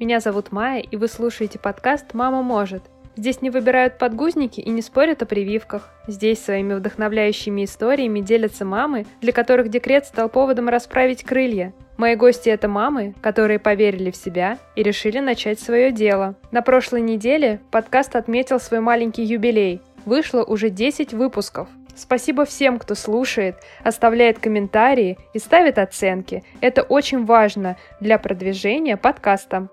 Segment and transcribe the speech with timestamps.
[0.00, 2.82] Меня зовут Майя, и вы слушаете подкаст «Мама может».
[3.14, 5.88] Здесь не выбирают подгузники и не спорят о прививках.
[6.08, 11.72] Здесь своими вдохновляющими историями делятся мамы, для которых декрет стал поводом расправить крылья.
[11.96, 16.34] Мои гости— это мамы, которые поверили в себя и решили начать свое дело.
[16.50, 19.80] На прошлой неделе подкаст отметил свой маленький юбилей.
[20.04, 21.68] Вышло уже 10 выпусков.
[21.94, 26.42] Спасибо всем, кто слушает, оставляет комментарии и ставит оценки.
[26.60, 29.68] Это очень важно для продвижения подкаста.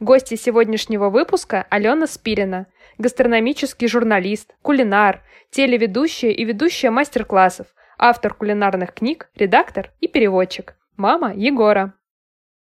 [0.00, 2.66] Гости сегодняшнего выпуска– Алена Спирина,
[2.98, 7.66] гастрономический журналист, кулинар, телеведущая и ведущая мастер-классов,
[7.98, 10.76] автор кулинарных книг, редактор и переводчик.
[10.96, 11.94] Мама Егора.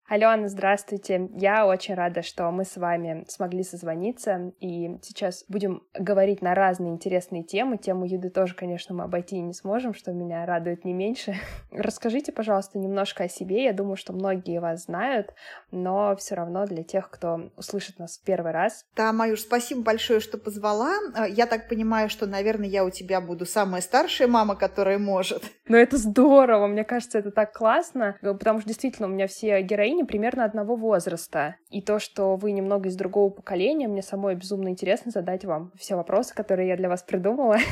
[0.10, 1.30] Алена, здравствуйте.
[1.36, 6.94] Я очень рада, что мы с вами смогли созвониться, и сейчас будем говорить на разные
[6.94, 7.78] интересные темы.
[7.78, 11.36] Тему еды тоже, конечно, мы обойти не сможем, что меня радует не меньше.
[11.72, 13.66] Расскажите, пожалуйста, немножко о себе.
[13.66, 15.34] Я думаю, что многие вас знают,
[15.72, 18.86] но все равно для тех, кто услышит нас в первый раз.
[18.96, 20.94] Да, Маюш, спасибо большое, что позвала.
[21.18, 25.44] Э, я так понимаю, что, наверное, я у тебя буду самая старшая мама, которая может.
[25.68, 26.68] Ну, это здорово.
[26.68, 30.76] Мне кажется, это так классно, потому что действительно у меня все героини героини примерно одного
[30.76, 31.56] возраста.
[31.70, 35.96] И то, что вы немного из другого поколения, мне самой безумно интересно задать вам все
[35.96, 37.58] вопросы, которые я для вас придумала.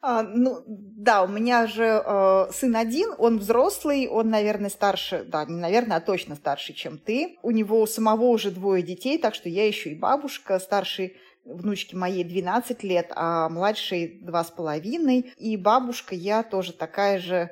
[0.00, 5.44] А, ну, да, у меня же э, сын один, он взрослый, он, наверное, старше, да,
[5.44, 7.36] не наверное, а точно старше, чем ты.
[7.42, 11.96] У него у самого уже двое детей, так что я еще и бабушка, старший внучке
[11.96, 15.32] моей 12 лет, а младшей два с половиной.
[15.36, 17.50] И бабушка я тоже такая же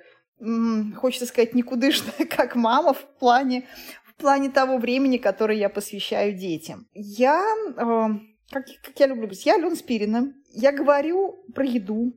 [0.97, 3.67] хочется сказать, никудышная, как мама в плане,
[4.05, 6.87] в плане того времени, которое я посвящаю детям.
[6.93, 7.43] Я,
[7.77, 8.09] э,
[8.51, 10.33] как, как я люблю говорить, я Алена Спирина.
[10.53, 12.15] Я говорю про еду,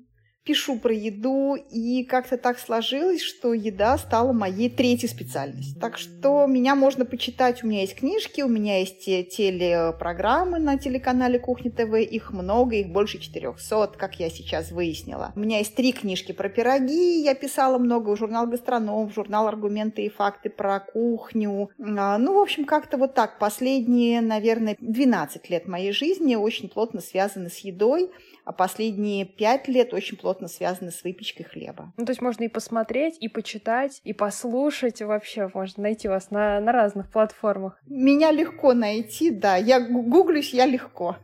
[0.49, 5.79] пишу про еду, и как-то так сложилось, что еда стала моей третьей специальностью.
[5.79, 11.37] Так что меня можно почитать, у меня есть книжки, у меня есть телепрограммы на телеканале
[11.37, 15.33] Кухня ТВ, их много, их больше 400, как я сейчас выяснила.
[15.35, 20.05] У меня есть три книжки про пироги, я писала много в журнал «Гастроном», журнал «Аргументы
[20.05, 21.69] и факты» про кухню.
[21.79, 23.37] А, ну, в общем, как-то вот так.
[23.37, 28.09] Последние, наверное, 12 лет моей жизни очень плотно связаны с едой
[28.49, 31.93] а последние пять лет очень плотно связаны с выпечкой хлеба.
[31.97, 35.51] Ну, то есть можно и посмотреть, и почитать, и послушать вообще.
[35.53, 37.79] Можно найти вас на, на разных платформах.
[37.85, 39.55] Меня легко найти, да.
[39.55, 41.17] Я гуглюсь, я легко.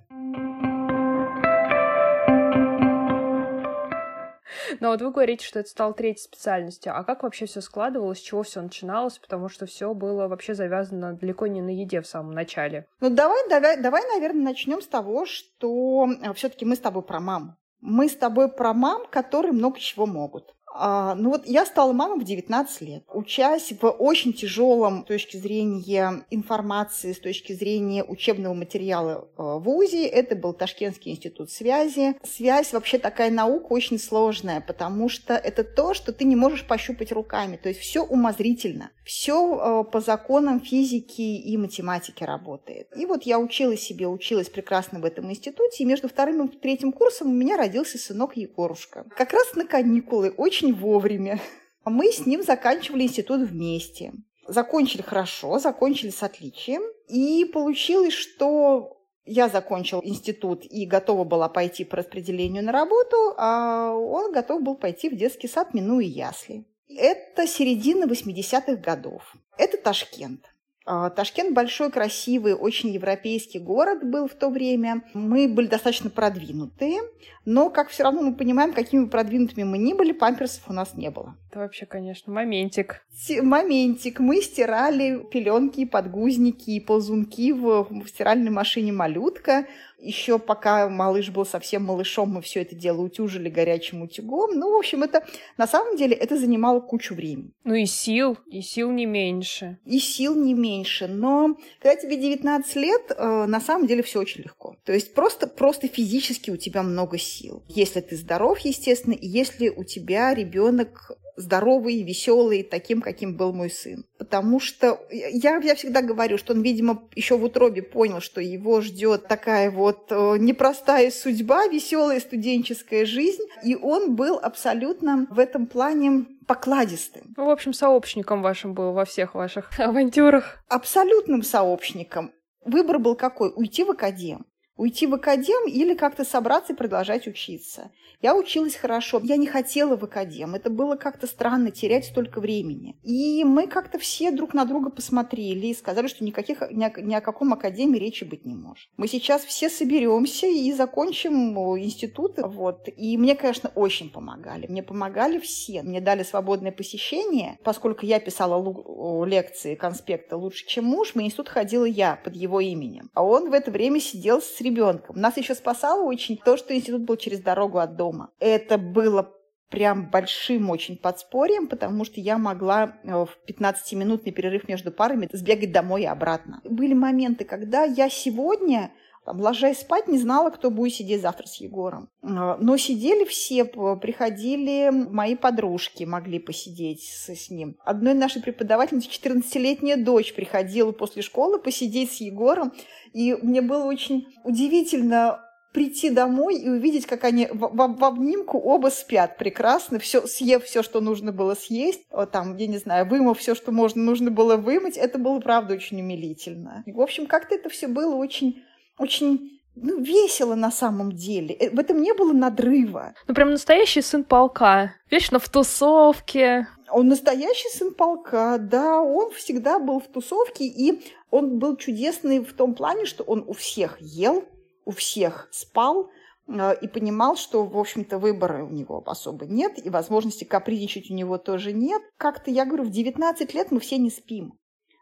[4.80, 6.98] Но вот вы говорите, что это стало третьей специальностью.
[6.98, 9.18] А как вообще все складывалось, с чего все начиналось?
[9.20, 12.88] Потому что все было вообще завязано далеко не на еде в самом начале.
[13.02, 17.20] Ну давай, давай, давай, наверное, начнем с того, что э, все-таки мы с тобой про
[17.20, 17.56] маму.
[17.82, 20.55] Мы с тобой про мам, которые много чего могут.
[20.78, 25.38] А, ну вот я стала мамой в 19 лет, учась в очень тяжелом с точки
[25.38, 30.06] зрения информации, с точки зрения учебного материала э, в ВУЗе.
[30.06, 32.16] Это был Ташкентский институт связи.
[32.24, 37.14] Связь вообще такая наука очень сложная, потому что это то, что ты не можешь пощупать
[37.14, 37.56] руками.
[37.56, 42.88] То есть все умозрительно, все э, по законам физики и математики работает.
[42.98, 46.92] И вот я училась себе, училась прекрасно в этом институте, и между вторым и третьим
[46.92, 49.06] курсом у меня родился сынок Егорушка.
[49.16, 51.40] Как раз на каникулы, очень очень вовремя.
[51.86, 54.14] Мы с ним заканчивали институт вместе.
[54.48, 56.82] Закончили хорошо, закончили с отличием.
[57.08, 63.92] И получилось, что я закончил институт и готова была пойти по распределению на работу, а
[63.94, 66.66] он готов был пойти в детский сад, минуя ясли.
[66.88, 69.36] Это середина 80-х годов.
[69.58, 70.42] Это Ташкент.
[70.86, 75.04] А, Ташкент большой, красивый, очень европейский город был в то время.
[75.16, 77.02] Мы были достаточно продвинутые,
[77.46, 81.12] но, как все равно мы понимаем, какими продвинутыми мы ни были, памперсов у нас не
[81.12, 81.38] было.
[81.52, 83.06] Это вообще, конечно, моментик.
[83.42, 84.20] Моментик.
[84.20, 89.66] Мы стирали пеленки, подгузники и ползунки в, в стиральной машине «Малютка».
[89.98, 94.52] Еще пока малыш был совсем малышом, мы все это дело утюжили горячим утюгом.
[94.54, 95.26] Ну, в общем, это
[95.58, 97.54] на самом деле это занимало кучу времени.
[97.64, 99.80] Ну и сил, и сил не меньше.
[99.86, 101.08] И сил не меньше.
[101.08, 104.76] Но когда тебе 19 лет, э, на самом деле все очень легко.
[104.84, 107.35] То есть просто, просто физически у тебя много сил.
[107.68, 113.70] Если ты здоров, естественно, и если у тебя ребенок здоровый, веселый, таким, каким был мой
[113.70, 114.06] сын.
[114.18, 118.82] Потому что я, я всегда говорю, что он, видимо, еще в утробе понял, что его
[118.82, 123.44] ждет такая вот э, непростая судьба, веселая студенческая жизнь.
[123.64, 127.34] И он был абсолютно в этом плане покладистым.
[127.36, 130.64] В общем, сообщником вашим был во всех ваших авантюрах.
[130.70, 132.32] Абсолютным сообщником.
[132.64, 133.52] Выбор был какой?
[133.56, 134.46] Уйти в академ.
[134.78, 137.92] Уйти в академ или как-то собраться и продолжать учиться.
[138.22, 139.22] Я училась хорошо.
[139.24, 140.56] Я не хотела в академ.
[140.56, 142.98] Это было как-то странно терять столько времени.
[143.04, 147.14] И мы как-то все друг на друга посмотрели и сказали, что никаких, ни, о, ни
[147.14, 148.90] о каком академии речи быть не может.
[148.98, 152.34] Мы сейчас все соберемся и закончим институт.
[152.38, 152.90] Вот.
[152.98, 154.68] И мне, конечно, очень помогали.
[154.68, 155.84] Мне помогали все.
[155.84, 157.60] Мне дали свободное посещение.
[157.64, 163.10] Поскольку я писала лекции, конспекты лучше, чем муж, в институт ходила я под его именем.
[163.14, 165.16] А он в это время сидел с ребенком.
[165.16, 168.32] Нас еще спасало очень то, что институт был через дорогу от дома.
[168.40, 169.32] Это было
[169.70, 175.72] прям большим очень подспорьем, потому что я могла э, в 15-минутный перерыв между парами сбегать
[175.72, 176.62] домой и обратно.
[176.64, 178.92] Были моменты, когда я сегодня
[179.26, 182.10] там, ложась спать, не знала, кто будет сидеть завтра с Егором.
[182.22, 187.76] Э, но сидели все, приходили мои подружки, могли посидеть с, с ним.
[187.84, 192.72] Одной нашей преподавательницы 14-летняя дочь приходила после школы посидеть с Егором.
[193.14, 195.40] И мне было очень удивительно
[195.76, 200.64] прийти домой и увидеть, как они в, в, в обнимку оба спят прекрасно, все, съев
[200.64, 204.32] все, что нужно было съесть, вот там, я не знаю, вымыв все, что можно, нужно
[204.32, 206.84] было вымыть, это было, правда, очень умилительно.
[206.86, 208.64] В общем, как-то это все было очень,
[208.98, 211.56] очень ну, весело на самом деле.
[211.56, 213.14] Э, в этом не было надрыва.
[213.28, 214.94] Ну, прям настоящий сын полка.
[215.12, 216.68] Вечно в тусовке.
[216.90, 222.54] Он настоящий сын полка, да, он всегда был в тусовке, и он был чудесный в
[222.54, 224.46] том плане, что он у всех ел,
[224.86, 226.10] у всех спал,
[226.48, 231.14] э, и понимал, что, в общем-то, выбора у него особо нет, и возможности капризничать у
[231.14, 232.02] него тоже нет.
[232.18, 234.54] Как-то, я говорю, в 19 лет мы все не спим.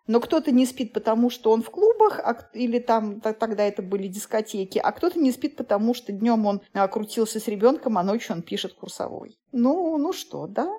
[0.07, 4.07] Но кто-то не спит, потому что он в клубах, а, или там тогда это были
[4.07, 8.35] дискотеки, а кто-то не спит, потому что днем он а, крутился с ребенком, а ночью
[8.35, 9.37] он пишет курсовой.
[9.51, 10.69] Ну, ну что, да,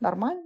[0.00, 0.42] нормально.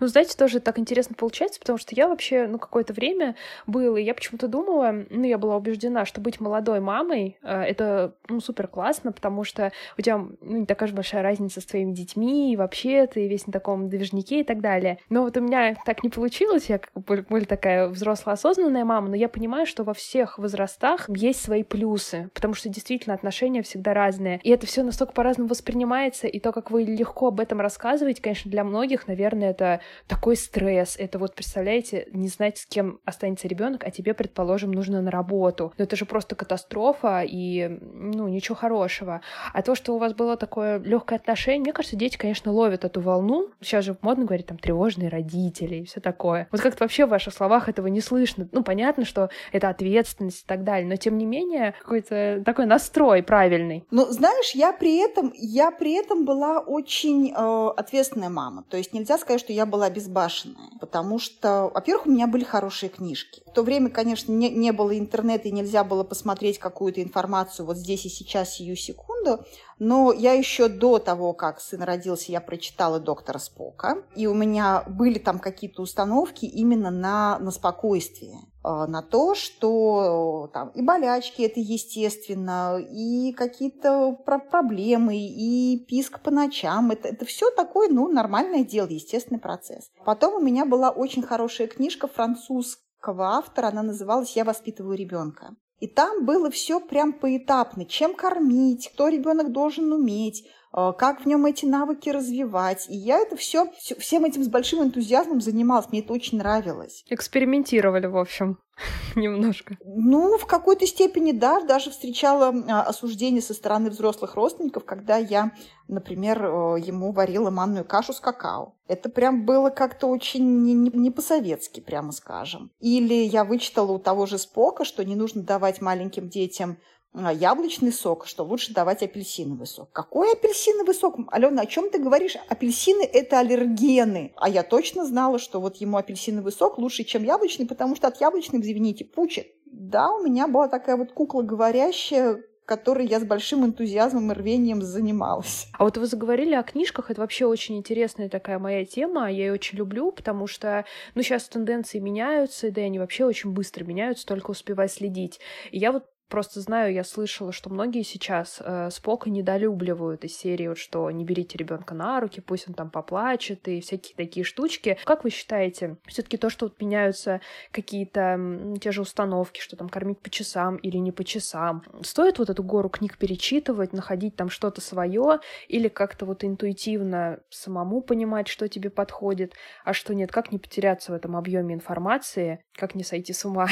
[0.00, 3.36] Ну, знаете, тоже так интересно получается, потому что я вообще, ну, какое-то время
[3.66, 8.14] было, и я почему-то думала, ну, я была убеждена, что быть молодой мамой э,— это,
[8.28, 11.92] ну, супер классно, потому что у тебя, ну, не такая же большая разница с твоими
[11.92, 14.98] детьми, и вообще ты весь на таком движнике и так далее.
[15.10, 19.16] Но вот у меня так не получилось, я как более такая взрослая, осознанная мама, но
[19.16, 24.40] я понимаю, что во всех возрастах есть свои плюсы, потому что действительно отношения всегда разные,
[24.42, 28.50] и это все настолько по-разному воспринимается, и то, как вы легко об этом рассказываете, конечно,
[28.50, 30.96] для многих, наверное, это такой стресс.
[30.98, 35.72] Это вот, представляете, не знать, с кем останется ребенок, а тебе, предположим, нужно на работу.
[35.78, 39.20] Но это же просто катастрофа и, ну, ничего хорошего.
[39.52, 43.00] А то, что у вас было такое легкое отношение, мне кажется, дети, конечно, ловят эту
[43.00, 43.50] волну.
[43.60, 46.48] Сейчас же модно говорить, там, тревожные родители и все такое.
[46.50, 48.48] Вот как-то вообще в ваших словах этого не слышно.
[48.52, 53.22] Ну, понятно, что это ответственность и так далее, но тем не менее какой-то такой настрой
[53.22, 53.84] правильный.
[53.90, 58.64] Ну, знаешь, я при этом, я при этом была очень э, ответственная мама.
[58.68, 62.44] То есть нельзя сказать, что я была была безбашенная, потому что, во-первых, у меня были
[62.44, 63.42] хорошие книжки.
[63.46, 67.78] В то время, конечно, не, не было интернета и нельзя было посмотреть какую-то информацию вот
[67.78, 69.42] здесь и сейчас, сию секунду,
[69.78, 74.84] но я еще до того, как сын родился, я прочитала «Доктора Спока», и у меня
[74.86, 81.60] были там какие-то установки именно на, на спокойствие на то, что там и болячки это
[81.60, 86.90] естественно, и какие-то про проблемы, и писк по ночам.
[86.90, 89.90] Это, это все такое, ну, нормальное дело, естественный процесс.
[90.04, 95.56] Потом у меня была очень хорошая книжка французского автора, она называлась «Я воспитываю ребенка».
[95.78, 97.86] И там было все прям поэтапно.
[97.86, 102.86] Чем кормить, кто ребенок должен уметь, как в нем эти навыки развивать.
[102.88, 105.88] И я это все, всем этим с большим энтузиазмом занималась.
[105.90, 107.04] Мне это очень нравилось.
[107.08, 108.58] Экспериментировали, в общем.
[109.16, 109.76] Немножко.
[109.84, 111.60] Ну, в какой-то степени, да.
[111.60, 115.52] Даже встречала а, осуждение со стороны взрослых родственников, когда я,
[115.88, 118.74] например, э, ему варила манную кашу с какао.
[118.86, 122.70] Это прям было как-то очень не, не, не по-советски, прямо скажем.
[122.80, 126.78] Или я вычитала у того же Спока, что не нужно давать маленьким детям
[127.14, 129.90] яблочный сок, что лучше давать апельсиновый сок.
[129.92, 131.16] Какой апельсиновый сок?
[131.28, 132.36] Алена, о чем ты говоришь?
[132.48, 134.32] Апельсины– это аллергены.
[134.36, 138.20] А я точно знала, что вот ему апельсиновый сок лучше, чем яблочный, потому что от
[138.20, 139.48] яблочных, извините, пучит.
[139.66, 144.80] Да, у меня была такая вот кукла говорящая, которой я с большим энтузиазмом и рвением
[144.80, 145.66] занималась.
[145.76, 149.52] А вот вы заговорили о книжках, это вообще очень интересная такая моя тема, я ее
[149.52, 150.84] очень люблю, потому что,
[151.16, 155.40] ну, сейчас тенденции меняются, да и они вообще очень быстро меняются, только успевай следить.
[155.72, 160.68] И я вот Просто знаю, я слышала, что многие сейчас э, Спока недолюбливают из серии,
[160.68, 164.96] вот, что не берите ребенка на руки, пусть он там поплачет и всякие такие штучки.
[165.04, 167.40] Как вы считаете, все-таки то, что вот меняются
[167.72, 168.38] какие-то
[168.80, 172.62] те же установки, что там кормить по часам или не по часам, стоит вот эту
[172.62, 178.90] гору книг перечитывать, находить там что-то свое или как-то вот интуитивно самому понимать, что тебе
[178.90, 183.44] подходит, а что нет, как не потеряться в этом объеме информации, как не сойти с
[183.44, 183.66] ума?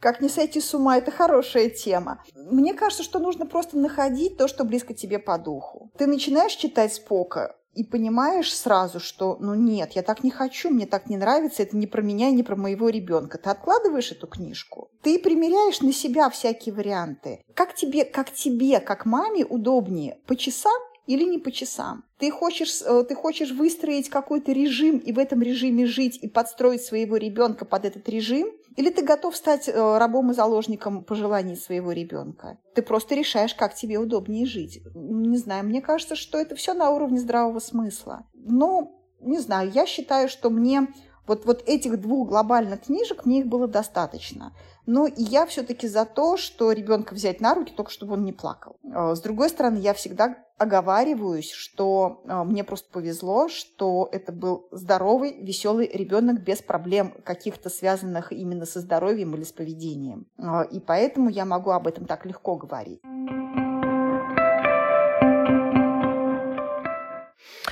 [0.00, 2.22] Как не сойти с ума, это хорошая тема.
[2.34, 5.90] Мне кажется, что нужно просто находить то, что близко тебе по духу.
[5.98, 10.84] Ты начинаешь читать Спока, и понимаешь сразу, что, ну нет, я так не хочу, мне
[10.84, 13.38] так не нравится, это не про меня и не про моего ребенка.
[13.38, 17.44] Ты откладываешь эту книжку, ты примеряешь на себя всякие варианты.
[17.54, 22.04] Как тебе, как тебе, как маме удобнее, по часам или не по часам.
[22.18, 26.82] Ты хочешь, э, ты хочешь выстроить какой-то режим и в этом режиме жить и подстроить
[26.82, 31.90] своего ребенка под этот режим, или ты готов стать э, рабом и заложником пожеланий своего
[31.90, 32.58] ребенка?
[32.76, 34.80] Ты просто решаешь, как тебе удобнее жить.
[34.94, 38.24] Не знаю, мне кажется, что это все на уровне здравого смысла.
[38.34, 40.86] Но, не знаю, я считаю, что мне
[41.26, 44.54] вот, вот этих двух глобальных книжек, мне их было достаточно.
[44.90, 48.32] Ну, и я все-таки за то, что ребенка взять на руки, только чтобы он не
[48.32, 48.78] плакал.
[48.82, 54.66] Э, с другой стороны, я всегда оговариваюсь, что э, мне просто повезло, что это был
[54.70, 60.26] здоровый, веселый ребенок без проблем каких-то связанных именно со здоровьем или с поведением.
[60.38, 63.02] Э, и поэтому я могу об этом так легко говорить.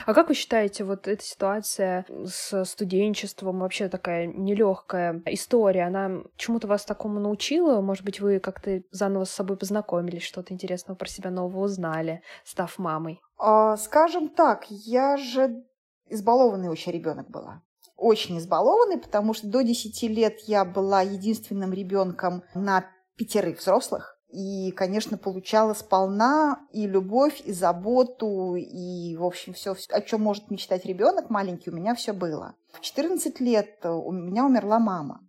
[0.06, 6.68] А как вы считаете, вот эта ситуация с студенчеством, вообще такая нелегкая история, она чему-то
[6.68, 7.80] вас такому научила?
[7.80, 12.78] Может быть, вы как-то заново с собой познакомились, что-то интересного про себя нового узнали, став
[12.78, 13.20] мамой?
[13.36, 15.64] А, скажем так, я же
[16.08, 17.62] избалованный очень ребенок была
[17.96, 22.84] очень избалованный, потому что до 10 лет я была единственным ребенком на
[23.16, 24.15] пятерых взрослых.
[24.36, 30.50] И, конечно, получала сполна и любовь, и заботу, и, в общем, все, о чем может
[30.50, 32.54] мечтать ребенок маленький, у меня все было.
[32.74, 35.26] В 14 лет у меня умерла мама.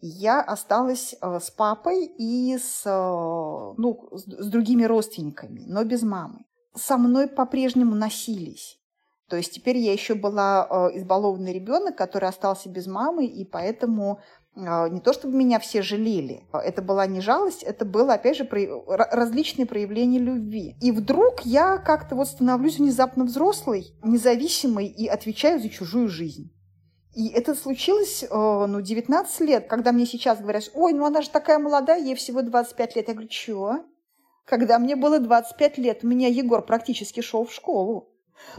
[0.00, 6.40] Я осталась э, с папой и с, э, ну, с другими родственниками, но без мамы.
[6.74, 8.80] Со мной по-прежнему носились.
[9.28, 14.18] То есть теперь я еще была э, избалованный ребенок, который остался без мамы, и поэтому
[14.54, 18.48] не то чтобы меня все жалели, это была не жалость, это было, опять же,
[18.86, 20.76] различные проявления любви.
[20.82, 26.52] И вдруг я как-то вот становлюсь внезапно взрослой, независимой и отвечаю за чужую жизнь.
[27.14, 31.28] И это случилось, э, ну, 19 лет, когда мне сейчас говорят, ой, ну она же
[31.28, 33.08] такая молодая, ей всего 25 лет.
[33.08, 33.84] Я говорю, чего?
[34.46, 38.08] Когда мне было 25 лет, у меня Егор практически шел в школу.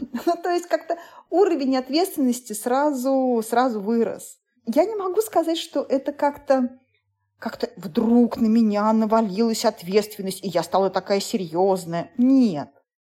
[0.00, 0.96] Ну, то есть как-то
[1.30, 6.78] уровень ответственности сразу, сразу вырос я не могу сказать, что это как-то
[7.38, 12.10] как-то вдруг на меня навалилась ответственность, и я стала такая серьезная.
[12.16, 12.70] Нет,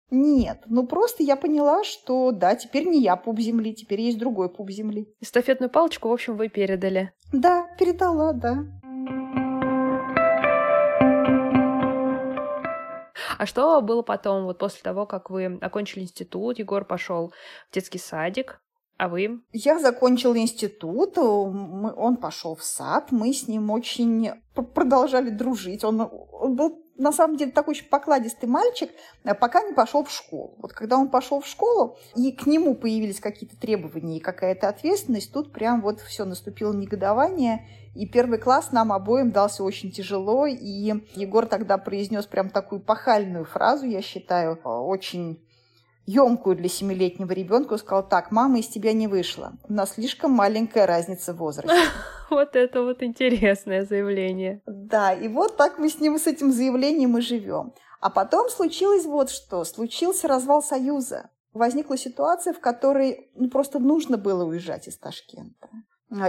[0.10, 4.50] нет, ну просто я поняла, что да, теперь не я пуп земли, теперь есть другой
[4.50, 5.14] пуп земли.
[5.20, 7.14] Эстафетную палочку, в общем, вы передали.
[7.32, 8.66] Да, передала, да.
[13.38, 17.34] А что было потом, вот после того, как вы окончили институт, Егор пошел
[17.70, 18.63] в детский садик,
[18.98, 19.42] а вы?
[19.52, 24.32] Я закончила институт, он пошел в сад, мы с ним очень
[24.74, 25.84] продолжали дружить.
[25.84, 28.92] Он, он был на самом деле такой очень покладистый мальчик,
[29.24, 30.56] э, пока не пошел в школу.
[30.60, 35.34] Вот когда он пошел в школу, и к нему появились какие-то требования и какая-то ответственность,
[35.34, 40.94] тут прям вот все наступило негодование, и первый класс нам обоим дался очень тяжело, и
[41.16, 45.44] Егор тогда произнес прям такую пахальную фразу, я считаю, очень
[46.06, 49.54] емкую для семилетнего ребенка сказал, так, мама из тебя не вышла.
[49.68, 51.78] У нас слишком маленькая разница в возрасте.
[52.30, 54.64] Вот это вот интересное заявление.
[54.66, 57.74] Да, и вот так мы с ним, с этим заявлением и живем.
[58.00, 59.64] А потом случилось вот что.
[59.66, 61.30] Случился развал Союза.
[61.54, 65.70] Возникла ситуация, в которой ну, просто нужно было уезжать из Ташкента.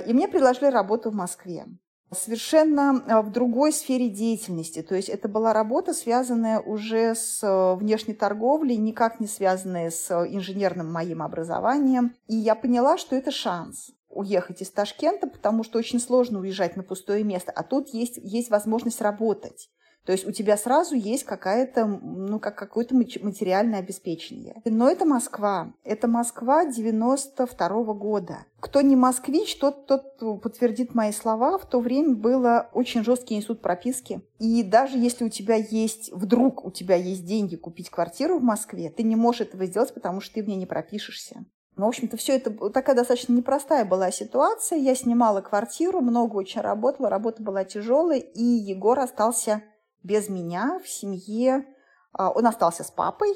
[0.06, 1.64] И мне предложили работу в Москве
[2.12, 4.82] совершенно а, в другой сфере деятельности.
[4.82, 10.10] То есть это была работа, связанная уже с э, внешней торговлей, никак не связанная с
[10.10, 12.14] инженерным моим образованием.
[12.28, 16.82] И я поняла, что это шанс уехать из Ташкента, потому что очень сложно уезжать на
[16.82, 19.70] пустое место, а тут есть, есть возможность работать.
[20.04, 24.60] То есть у тебя сразу есть какая-то, ну, как какое-то материальное обеспечение.
[24.64, 25.72] Но это Москва.
[25.82, 28.44] Это Москва 92 -го года.
[28.60, 31.58] Кто не москвич, тот, тот подтвердит мои слова.
[31.58, 34.20] В то время было очень жесткий институт прописки.
[34.38, 38.90] И даже если у тебя есть, вдруг у тебя есть деньги купить квартиру в Москве,
[38.90, 41.44] ты не можешь этого сделать, потому что ты в ней не пропишешься.
[41.76, 44.78] Ну, в общем-то, все это такая достаточно непростая была ситуация.
[44.78, 49.62] Я снимала квартиру, много очень работала, работа была тяжелая, и Егор остался
[50.04, 51.66] без меня в семье.
[52.12, 53.34] А, он остался с папой,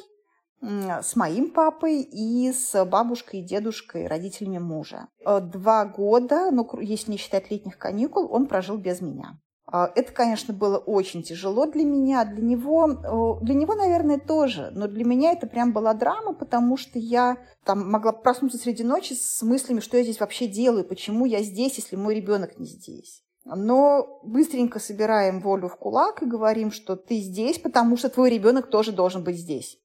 [0.61, 5.09] с моим папой и с бабушкой и дедушкой, родителями мужа.
[5.25, 9.39] Э, два года, ну, если не считать летних каникул, он прожил без меня.
[9.71, 14.89] А, это, конечно, было очень тяжело для меня, для него, для него, наверное, тоже, но
[14.89, 19.43] для меня это прям была драма, потому что я там могла проснуться среди ночи с
[19.43, 23.23] мыслями, что я здесь вообще делаю, почему я здесь, если мой ребенок не здесь.
[23.57, 28.69] Но быстренько собираем волю в кулак и говорим, что ты здесь, потому что твой ребенок
[28.69, 29.79] тоже должен быть здесь,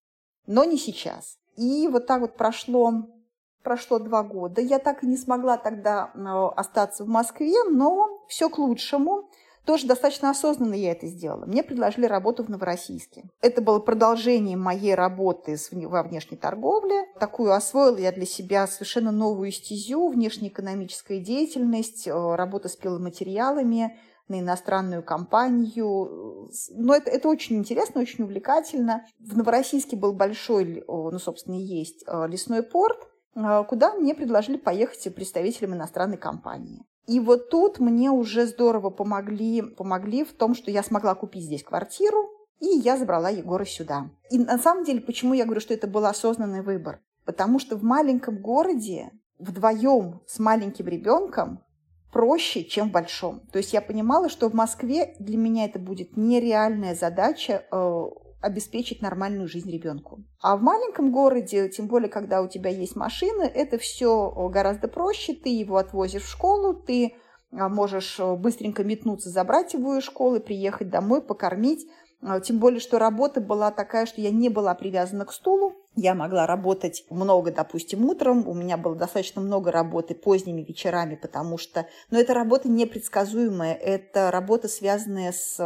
[0.45, 1.37] но не сейчас.
[1.55, 3.05] И вот так вот прошло
[3.63, 4.61] прошло два года.
[4.61, 6.11] Я так и не смогла тогда
[6.55, 9.29] остаться в Москве, но все к лучшему.
[9.65, 11.45] Тоже достаточно осознанно я это сделала.
[11.45, 13.23] Мне предложили работу в Новороссийске.
[13.41, 17.05] Это было продолжением моей работы во внешней торговле.
[17.19, 24.39] Такую освоила я для себя совершенно новую стезю, внешнеэкономическая деятельность, э, работа с пиломатериалами, на
[24.39, 26.49] иностранную компанию.
[26.71, 29.05] Но это, это очень интересно, очень увлекательно.
[29.19, 32.97] В Новороссийске был большой, ну, собственно, и есть э, лесной порт,
[33.35, 36.85] э, куда мне предложили поехать представителем иностранной компании.
[37.07, 41.63] И вот тут мне уже здорово помогли, помогли в том, что я смогла купить здесь
[41.63, 42.29] квартиру,
[42.59, 44.09] и я забрала Егора сюда.
[44.29, 47.01] И на самом деле, почему я говорю, что это был осознанный выбор?
[47.25, 51.59] Потому что в маленьком городе вдвоем с маленьким ребенком
[52.13, 53.41] проще, чем в большом.
[53.51, 58.05] То есть я понимала, что в Москве для меня это будет нереальная задача э,
[58.43, 60.23] обеспечить нормальную жизнь ребенку.
[60.41, 65.33] А в маленьком городе, тем более, когда у тебя есть машина, это все гораздо проще.
[65.33, 67.15] Ты его отвозишь в школу, ты
[67.51, 71.87] а, можешь быстренько метнуться, забрать его из школы, приехать домой, покормить.
[72.21, 75.73] А, тем более, что работа была такая, что я не была привязана к стулу.
[75.95, 78.47] Я могла работать много, допустим, утром.
[78.47, 81.87] У меня было достаточно много работы поздними вечерами, потому что...
[82.11, 83.73] Но это работа непредсказуемая.
[83.73, 85.59] Это работа, связанная с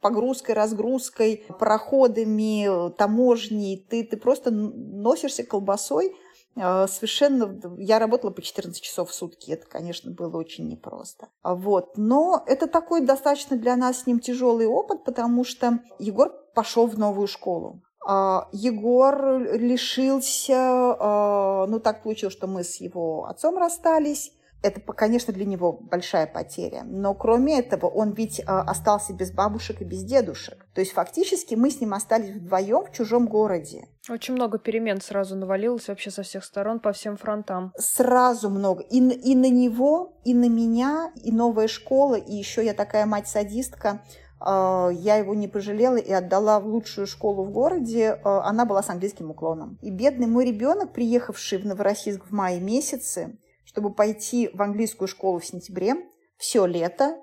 [0.00, 3.86] погрузкой, разгрузкой, проходами, таможней.
[3.88, 6.16] Ты, ты просто носишься колбасой
[6.56, 7.58] э, совершенно...
[7.78, 9.50] Я работала по 14 часов в сутки.
[9.50, 11.28] Это, конечно, было очень непросто.
[11.42, 11.96] Вот.
[11.96, 16.98] Но это такой достаточно для нас с ним тяжелый опыт, потому что Егор пошел в
[16.98, 17.82] новую школу.
[18.06, 25.32] А, Егор лишился, э, ну так получилось, что мы с его отцом расстались, это, конечно,
[25.32, 26.82] для него большая потеря.
[26.84, 30.66] Но кроме этого, он ведь а, остался без бабушек и без дедушек.
[30.74, 33.86] То есть фактически мы с ним остались вдвоем в чужом городе.
[34.08, 37.72] Очень много перемен сразу навалилось вообще со всех сторон, по всем фронтам.
[37.78, 38.82] Сразу много.
[38.82, 44.02] И, и на него, и на меня, и новая школа, и еще я такая мать-садистка.
[44.40, 48.20] А, я его не пожалела и отдала в лучшую школу в городе.
[48.24, 49.78] А, она была с английским уклоном.
[49.82, 53.38] И бедный мой ребенок, приехавший в Новороссийск в мае месяце,
[53.78, 55.94] чтобы пойти в английскую школу в сентябре,
[56.36, 57.16] все лето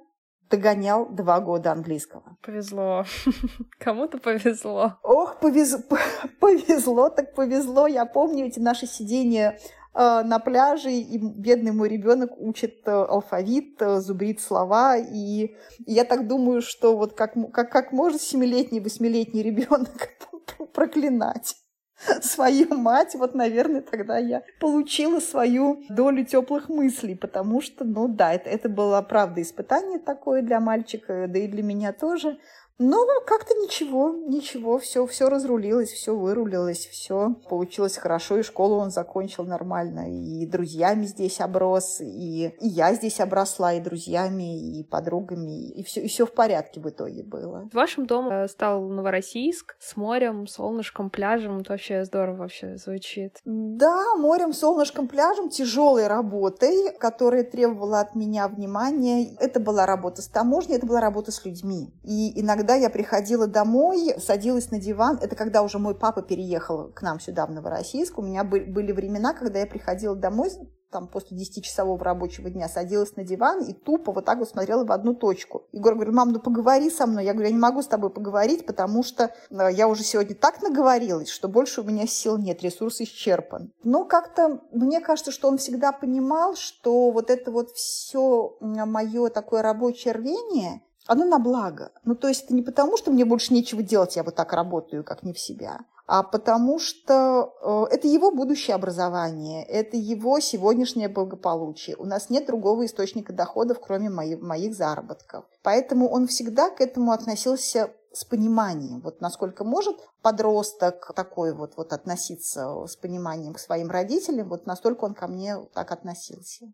[0.49, 2.37] догонял два года английского.
[2.41, 3.03] Повезло.
[3.77, 4.97] Кому-то повезло.
[5.03, 5.75] Ох, повез...
[6.39, 7.87] повезло, так повезло.
[7.87, 9.59] Я помню эти наши сидения
[9.93, 15.93] э, на пляже, и бедный мой ребенок учит э, алфавит, э, зубрит слова, и, и
[15.93, 20.09] я так думаю, что вот как, как, как может семилетний, восьмилетний ребенок
[20.73, 21.57] проклинать.
[22.21, 28.33] свою мать, вот, наверное, тогда я получила свою долю теплых мыслей, потому что, ну да,
[28.33, 32.37] это, это было, правда, испытание такое для мальчика, да и для меня тоже.
[32.77, 38.91] Но как-то ничего, ничего, все, все разрулилось, все вырулилось, все получилось хорошо, и школу он
[38.91, 45.71] закончил нормально, и друзьями здесь оброс, и, и я здесь обросла, и друзьями, и подругами,
[45.71, 47.69] и все, и все в порядке в итоге было.
[47.73, 53.39] Вашим домом э, стал Новороссийск с морем, солнышком, пляжем, это вообще здорово вообще звучит.
[53.45, 59.35] Да, морем, солнышком, пляжем, тяжелой работой, которая требовала от меня внимания.
[59.39, 61.93] Это была работа с таможней, это была работа с людьми.
[62.03, 66.91] И иногда когда я приходила домой, садилась на диван, это когда уже мой папа переехал
[66.95, 70.49] к нам сюда, в Новороссийск, у меня были времена, когда я приходила домой
[70.89, 74.91] там, после 10-часового рабочего дня садилась на диван и тупо вот так вот смотрела в
[74.91, 75.67] одну точку.
[75.73, 77.25] Егор говорит, мам, ну поговори со мной.
[77.25, 80.63] Я говорю, я не могу с тобой поговорить, потому что э, я уже сегодня так
[80.63, 83.73] наговорилась, что больше у меня сил нет, ресурс исчерпан.
[83.83, 89.61] Но как-то мне кажется, что он всегда понимал, что вот это вот все мое такое
[89.61, 91.91] рабочее рвение, оно на благо.
[92.03, 95.03] Ну, то есть это не потому, что мне больше нечего делать, я вот так работаю,
[95.03, 101.09] как не в себя, а потому что э, это его будущее образование, это его сегодняшнее
[101.09, 101.95] благополучие.
[101.97, 105.45] У нас нет другого источника доходов, кроме моих, моих заработков.
[105.63, 109.01] Поэтому он всегда к этому относился с пониманием.
[109.01, 115.05] Вот насколько может подросток такой вот, вот относиться с пониманием к своим родителям, вот настолько
[115.05, 116.65] он ко мне так относился.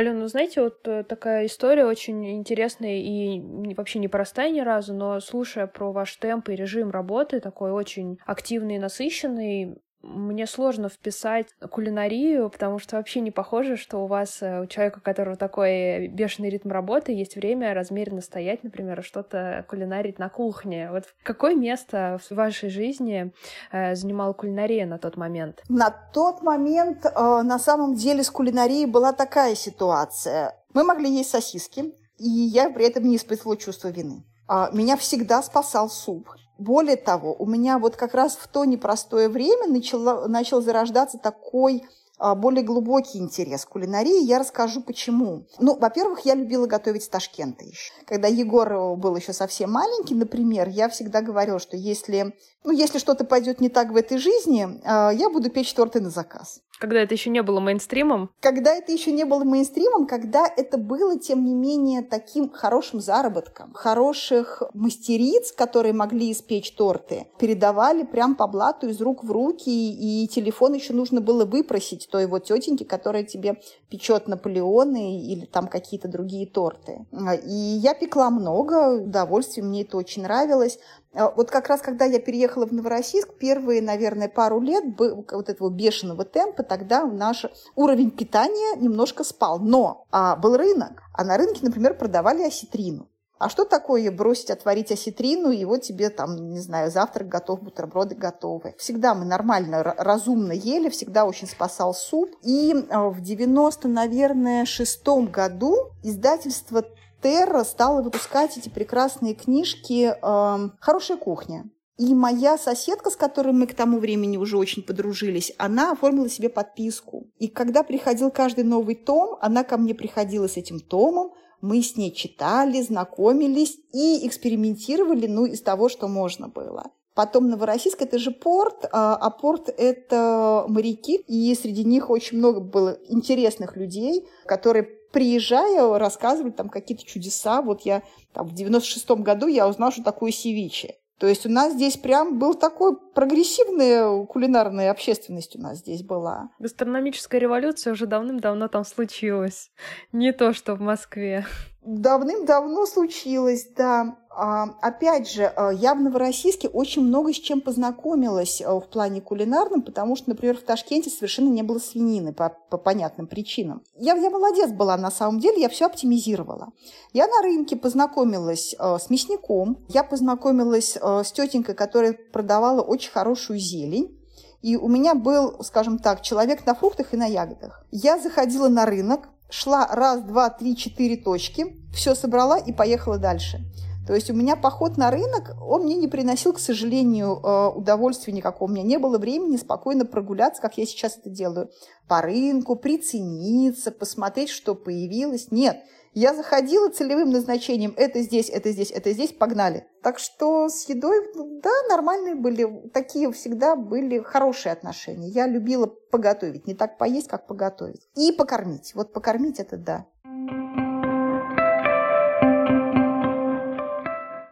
[0.00, 5.20] Алена, ну, знаете, вот э, такая история очень интересная и вообще непростая ни разу, но
[5.20, 11.48] слушая про ваш темп и режим работы, такой очень активный и насыщенный, мне сложно вписать
[11.70, 16.08] кулинарию, потому что вообще не похоже, что у вас, э, у человека, у которого такой
[16.08, 20.90] бешеный ритм работы, есть время размеренно стоять, например, что-то кулинарить на кухне.
[20.90, 23.32] Вот какое место в вашей жизни
[23.72, 25.62] э, занимала кулинария на тот момент?
[25.68, 27.10] На тот момент э,
[27.42, 30.54] на самом деле с кулинарией была такая ситуация.
[30.72, 34.24] Мы могли есть сосиски, и я при этом не испытывала чувство вины.
[34.52, 36.28] А, меня всегда спасал суп.
[36.58, 41.84] Более того, у меня вот как раз в то непростое время начало, начал зарождаться такой
[42.18, 44.24] а, более глубокий интерес к кулинарии.
[44.24, 45.46] Я расскажу, почему.
[45.60, 47.92] Ну, во-первых, я любила готовить с Ташкента еще.
[48.06, 52.34] Когда Егор был еще совсем маленький, например, я всегда говорила, что если,
[52.64, 56.10] ну, если что-то пойдет не так в этой жизни, а, я буду печь торты на
[56.10, 56.60] заказ.
[56.80, 58.30] Когда это еще не было мейнстримом?
[58.40, 63.74] Когда это еще не было мейнстримом, когда это было, тем не менее, таким хорошим заработком.
[63.74, 70.26] Хороших мастериц, которые могли испечь торты, передавали прям по блату из рук в руки, и
[70.28, 76.08] телефон еще нужно было выпросить той его тетеньки, которая тебе печет Наполеоны или там какие-то
[76.08, 77.04] другие торты.
[77.44, 80.78] И я пекла много, удовольствие, мне это очень нравилось.
[81.12, 85.68] А вот как раз, когда я переехала в Новороссийск, первые, наверное, пару лет вот этого
[85.68, 89.58] бешеного темпа, тогда наш уровень питания немножко спал.
[89.58, 93.08] Но а, был рынок, а на рынке, например, продавали осетрину.
[93.40, 98.14] А что такое бросить, отварить осетрину, и вот тебе там, не знаю, завтрак готов, бутерброды
[98.14, 98.74] готовы.
[98.78, 102.30] Всегда мы нормально, разумно ели, всегда очень спасал суп.
[102.42, 106.84] И а, в 90, наверное, шестом году издательство
[107.22, 111.70] Терра стала выпускать эти прекрасные книжки э, «Хорошая кухня».
[111.98, 116.48] И моя соседка, с которой мы к тому времени уже очень подружились, она оформила себе
[116.48, 117.26] подписку.
[117.38, 121.96] И когда приходил каждый новый том, она ко мне приходила с этим томом, мы с
[121.96, 126.90] ней читали, знакомились и экспериментировали, ну, из того, что можно было.
[127.20, 132.60] Потом Новороссийск– это же порт, а, а порт– это моряки, и среди них очень много
[132.60, 137.60] было интересных людей, которые приезжая, рассказывали там какие-то чудеса.
[137.60, 138.02] Вот я
[138.32, 140.94] там, в 96-м году я узнала, что такое севиче.
[141.18, 146.48] То есть у нас здесь прям был такой прогрессивная кулинарная общественность у нас здесь была.
[146.58, 149.70] Гастрономическая революция уже давным-давно там случилась.
[150.12, 151.44] Не то, что в Москве.
[151.82, 154.18] Давным-давно случилось, да.
[154.28, 159.22] А, опять же, а, я в Новороссийске очень много с чем познакомилась а, в плане
[159.22, 163.82] кулинарном, потому что, например, в Ташкенте совершенно не было свинины по, по понятным причинам.
[163.96, 166.68] Я, я молодец была на самом деле, я все оптимизировала.
[167.14, 174.16] Я на рынке познакомилась с мясником, я познакомилась с тетенькой, которая продавала очень хорошую зелень.
[174.62, 177.86] И у меня был, скажем так, человек на фруктах и на ягодах.
[177.90, 183.64] Я заходила на рынок, шла раз, два, три, четыре точки, все собрала и поехала дальше.
[184.10, 188.32] То есть у меня поход на рынок, он мне не приносил, к сожалению, э, удовольствия
[188.32, 188.68] никакого.
[188.68, 191.70] У меня не было времени спокойно прогуляться, как я сейчас это делаю,
[192.08, 195.52] по рынку, прицениться, посмотреть, что появилось.
[195.52, 199.86] Нет, я заходила целевым назначением «это здесь, это здесь, это здесь, погнали».
[200.02, 205.28] Так что с едой, да, нормальные были, такие всегда были хорошие отношения.
[205.28, 208.08] Я любила поготовить, не так поесть, как поготовить.
[208.16, 208.92] И покормить.
[208.96, 210.06] Вот покормить это да.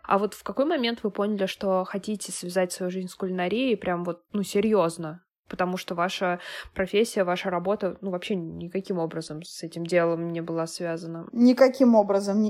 [0.09, 4.05] А вот в какой момент вы поняли, что хотите связать свою жизнь с кулинарией прям
[4.05, 5.23] вот, ну, серьезно?
[5.51, 6.41] Потому что ваша
[6.75, 11.29] профессия, ваша работа, ну, вообще никаким образом с этим делом не была связана.
[11.33, 12.43] Никаким образом,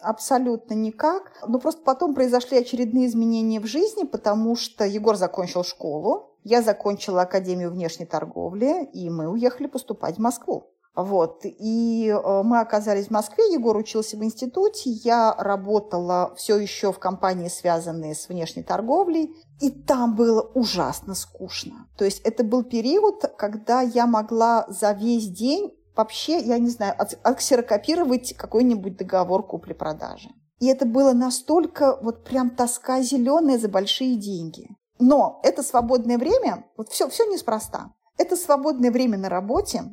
[0.00, 1.40] абсолютно никак.
[1.46, 7.22] Ну, просто потом произошли очередные изменения в жизни, потому что Егор закончил школу, я закончила
[7.22, 10.72] Академию внешней торговли, и мы уехали поступать в Москву.
[10.98, 11.42] Вот.
[11.44, 16.98] И э, мы оказались в Москве, Егор учился в институте, я работала все еще в
[16.98, 21.86] компании, связанные с внешней торговлей, и там было ужасно скучно.
[21.96, 26.96] То есть это был период, когда я могла за весь день вообще, я не знаю,
[27.22, 30.30] отксерокопировать какой-нибудь договор купли-продажи.
[30.58, 34.66] И это было настолько вот прям тоска зеленая за большие деньги.
[34.98, 37.92] Но это свободное время, вот все, все неспроста.
[38.16, 39.84] Это свободное время на работе,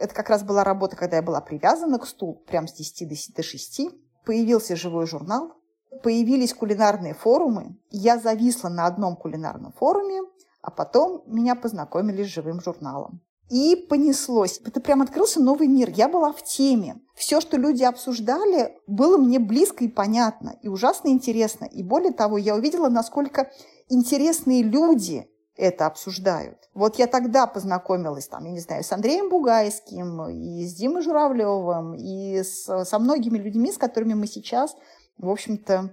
[0.00, 3.42] это как раз была работа, когда я была привязана к стулу, прям с 10 до
[3.42, 3.80] 6.
[4.24, 5.52] Появился живой журнал,
[6.02, 7.76] появились кулинарные форумы.
[7.90, 10.22] Я зависла на одном кулинарном форуме,
[10.62, 13.20] а потом меня познакомили с живым журналом.
[13.50, 14.60] И понеслось.
[14.64, 15.90] Это прям открылся новый мир.
[15.90, 17.00] Я была в теме.
[17.14, 21.64] Все, что люди обсуждали, было мне близко и понятно, и ужасно интересно.
[21.64, 23.50] И более того, я увидела, насколько
[23.88, 25.28] интересные люди
[25.60, 26.56] это обсуждают.
[26.74, 31.94] Вот я тогда познакомилась, там, я не знаю, с Андреем Бугайским, и с Димой Журавлевым,
[31.94, 34.74] и с, со многими людьми, с которыми мы сейчас,
[35.18, 35.90] в общем-то,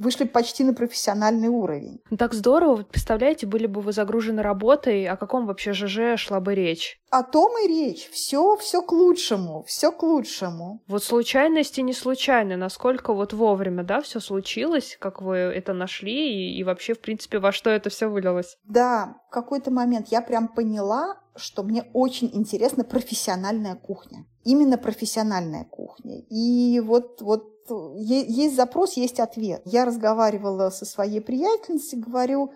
[0.00, 2.00] вышли почти на профессиональный уровень.
[2.10, 2.82] Ну, так здорово.
[2.82, 6.98] Представляете, были бы вы загружены работой, о каком вообще ЖЖ шла бы речь?
[7.10, 8.08] О том и речь.
[8.10, 10.82] Все, все к лучшему, все к лучшему.
[10.88, 12.56] Вот случайности не случайны.
[12.56, 17.38] Насколько вот вовремя, да, все случилось, как вы это нашли и, и вообще, в принципе,
[17.38, 18.56] во что это все вылилось?
[18.64, 24.26] Да, в какой-то момент я прям поняла, что мне очень интересна профессиональная кухня.
[24.44, 26.22] Именно профессиональная кухня.
[26.30, 27.59] И вот, вот
[27.96, 29.62] есть запрос, есть ответ.
[29.64, 32.52] Я разговаривала со своей приятельницей, говорю,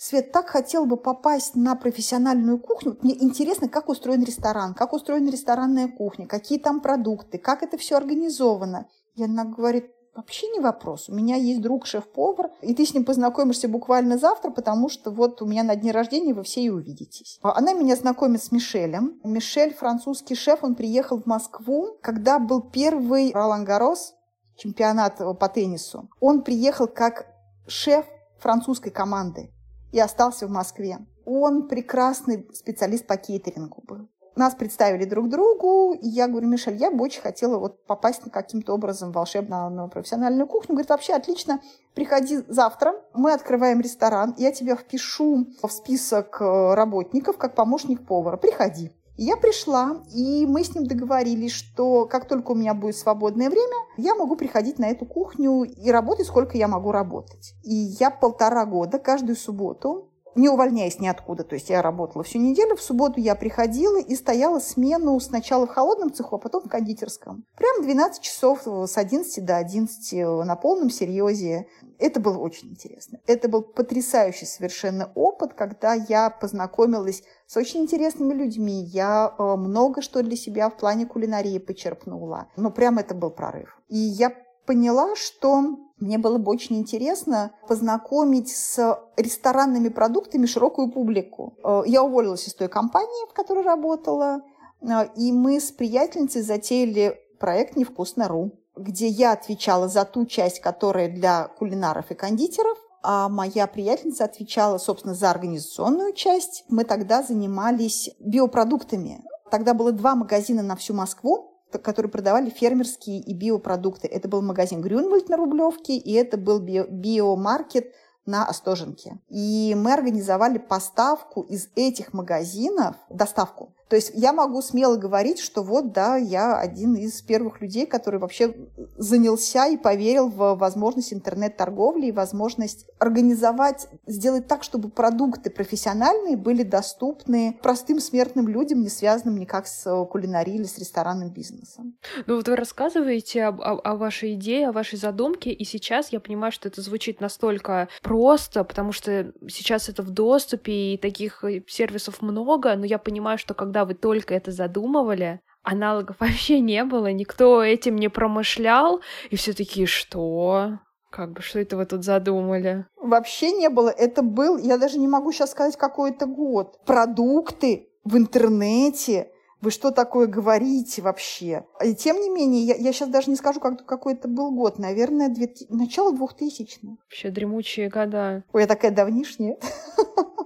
[0.00, 2.96] Свет, так хотела бы попасть на профессиональную кухню.
[3.02, 7.96] Мне интересно, как устроен ресторан, как устроена ресторанная кухня, какие там продукты, как это все
[7.96, 8.86] организовано.
[9.16, 11.08] И она говорит, вообще не вопрос.
[11.08, 15.42] У меня есть друг шеф-повар, и ты с ним познакомишься буквально завтра, потому что вот
[15.42, 17.40] у меня на дне рождения вы все и увидитесь.
[17.42, 19.20] Она меня знакомит с Мишелем.
[19.24, 24.14] Мишель, французский шеф, он приехал в Москву, когда был первый Ролан Гарос,
[24.58, 26.10] чемпионат по теннису.
[26.20, 27.26] Он приехал как
[27.66, 28.04] шеф
[28.38, 29.50] французской команды
[29.92, 30.98] и остался в Москве.
[31.24, 34.08] Он прекрасный специалист по кейтерингу был.
[34.38, 38.72] Нас представили друг другу, и я говорю, Мишель, я бы очень хотела вот попасть каким-то
[38.72, 40.74] образом в волшебную на профессиональную кухню.
[40.74, 41.60] Говорит, вообще отлично,
[41.94, 48.36] приходи завтра, мы открываем ресторан, я тебя впишу в список э, работников как помощник повара,
[48.36, 48.92] приходи.
[49.20, 53.76] Я пришла, и мы с ним договорились, что как только у меня будет свободное время,
[53.96, 57.54] я могу приходить на эту кухню и работать, сколько я могу работать.
[57.64, 61.44] И я полтора года каждую субботу не увольняясь ниоткуда.
[61.44, 65.70] То есть я работала всю неделю, в субботу я приходила и стояла смену сначала в
[65.70, 67.44] холодном цеху, а потом в кондитерском.
[67.56, 70.12] Прям 12 часов с 11 до 11
[70.46, 71.66] на полном серьезе.
[71.98, 73.18] Это было очень интересно.
[73.26, 78.84] Это был потрясающий совершенно опыт, когда я познакомилась с очень интересными людьми.
[78.84, 82.48] Я э, много что для себя в плане кулинарии почерпнула.
[82.56, 83.76] Но прям это был прорыв.
[83.88, 84.32] И я
[84.68, 91.54] поняла, что мне было бы очень интересно познакомить с ресторанными продуктами широкую публику.
[91.64, 94.42] Э, я уволилась из той компании, в которой работала,
[94.82, 101.08] э, и мы с приятельницей затеяли проект «Невкусно.ру», где я отвечала за ту часть, которая
[101.08, 106.64] для кулинаров и кондитеров, а моя приятельница отвечала, собственно, за организационную часть.
[106.68, 109.24] Мы тогда занимались биопродуктами.
[109.50, 114.08] Тогда было два магазина на всю Москву, которые продавали фермерские и биопродукты.
[114.08, 117.92] Это был магазин Грюнвальд на Рублевке, и это был био биомаркет
[118.24, 119.18] на Остоженке.
[119.28, 125.62] И мы организовали поставку из этих магазинов, доставку то есть я могу смело говорить, что
[125.62, 128.54] вот, да, я один из первых людей, который вообще
[128.96, 136.62] занялся и поверил в возможность интернет-торговли и возможность организовать, сделать так, чтобы продукты профессиональные были
[136.62, 141.96] доступны простым смертным людям, не связанным никак с кулинарией или с ресторанным бизнесом.
[142.26, 146.20] Ну вот вы рассказываете об, о, о вашей идее, о вашей задумке, и сейчас я
[146.20, 152.20] понимаю, что это звучит настолько просто, потому что сейчас это в доступе, и таких сервисов
[152.20, 157.12] много, но я понимаю, что когда когда вы только это задумывали, аналогов вообще не было,
[157.12, 160.80] никто этим не промышлял, и все такие, что?
[161.10, 162.86] Как бы, что это вы тут задумали?
[163.00, 163.88] Вообще не было.
[163.88, 166.84] Это был, я даже не могу сейчас сказать, какой это год.
[166.84, 169.30] Продукты в интернете.
[169.60, 171.64] Вы что такое говорите вообще?
[171.82, 174.78] И тем не менее, я, я сейчас даже не скажу, как, какой это был год.
[174.78, 176.98] Наверное, две, начало двухтысячных.
[177.06, 178.44] Вообще дремучие года.
[178.52, 179.56] Ой, я такая давнишняя.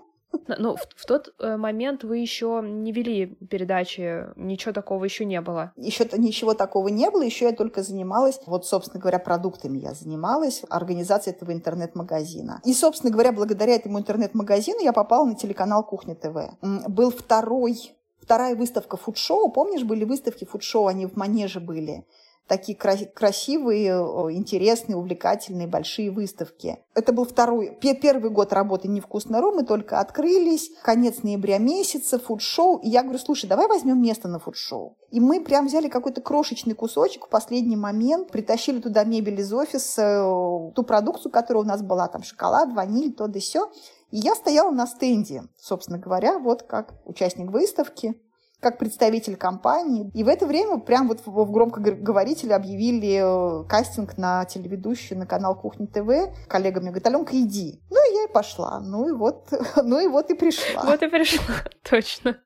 [0.58, 5.40] Ну, в, в тот э, момент вы еще не вели передачи, ничего такого еще не
[5.40, 5.72] было.
[5.76, 10.62] Еще ничего такого не было, еще я только занималась, вот, собственно говоря, продуктами я занималась,
[10.68, 12.60] организацией этого интернет-магазина.
[12.64, 16.56] И, собственно говоря, благодаря этому интернет-магазину я попала на телеканал Кухня ТВ.
[16.88, 17.76] Был второй
[18.22, 22.06] Вторая выставка фудшоу, помнишь, были выставки фудшоу, они в Манеже были
[22.48, 23.92] такие красивые,
[24.34, 26.78] интересные, увлекательные большие выставки.
[26.94, 32.78] Это был второй, первый год работы «Невкусно Ру», мы только открылись, конец ноября месяца, фуд-шоу,
[32.78, 34.96] и я говорю, слушай, давай возьмем место на фуд-шоу.
[35.10, 40.22] И мы прям взяли какой-то крошечный кусочек в последний момент, притащили туда мебель из офиса,
[40.74, 43.70] ту продукцию, которая у нас была, там шоколад, ваниль, то да сё.
[44.10, 48.14] И я стояла на стенде, собственно говоря, вот как участник выставки
[48.62, 50.08] как представитель компании.
[50.14, 55.56] И в это время прям вот в громкоговорителе объявили э, кастинг на телеведущую на канал
[55.56, 56.32] Кухня ТВ.
[56.48, 57.82] Коллега мне говорит, Аленка, иди.
[57.90, 58.80] Ну, и я и пошла.
[58.80, 59.48] Ну, и вот,
[59.82, 60.84] ну, и вот и пришла.
[60.84, 61.42] Вот и пришла,
[61.82, 62.38] точно.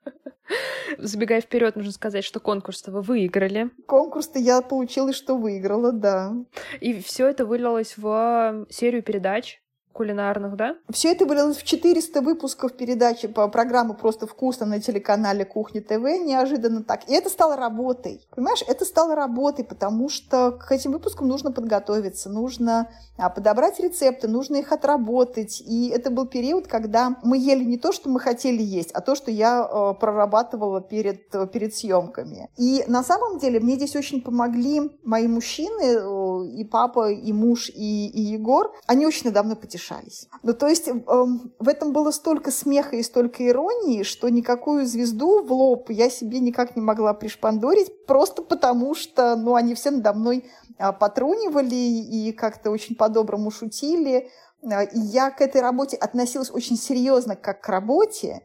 [0.96, 3.70] Забегая вперед, нужно сказать, что конкурс-то вы выиграли.
[3.86, 6.32] Конкурс-то я получила, что выиграла, да.
[6.80, 9.60] И все это вылилось в серию передач
[9.96, 10.76] кулинарных, да?
[10.90, 16.02] Все это вылилось в 400 выпусков передачи по программе «Просто вкусно» на телеканале «Кухня ТВ»
[16.02, 17.08] неожиданно так.
[17.08, 18.20] И это стало работой.
[18.34, 24.28] Понимаешь, это стало работой, потому что к этим выпускам нужно подготовиться, нужно а, подобрать рецепты,
[24.28, 25.62] нужно их отработать.
[25.66, 29.14] И это был период, когда мы ели не то, что мы хотели есть, а то,
[29.14, 32.50] что я э, прорабатывала перед, перед съемками.
[32.58, 37.70] И на самом деле мне здесь очень помогли мои мужчины, э, и папа, и муж,
[37.70, 38.74] и, и Егор.
[38.86, 39.56] Они очень надо мной
[39.86, 40.28] потешались.
[40.42, 45.42] Ну, то есть э, в этом было столько смеха и столько иронии, что никакую звезду
[45.42, 50.12] в лоб я себе никак не могла пришпандорить, просто потому что, ну, они все надо
[50.12, 50.44] мной
[50.78, 54.28] э, потрунивали и как-то очень по-доброму шутили.
[54.62, 58.42] Э, и я к этой работе относилась очень серьезно, как к работе,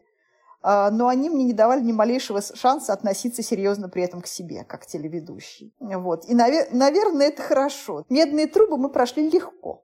[0.64, 4.62] а, но они мне не давали ни малейшего шанса относиться серьезно при этом к себе,
[4.62, 5.74] как телеведущий.
[5.80, 6.24] Вот.
[6.28, 8.04] И, навер- наверное, это хорошо.
[8.08, 9.82] Медные трубы мы прошли легко.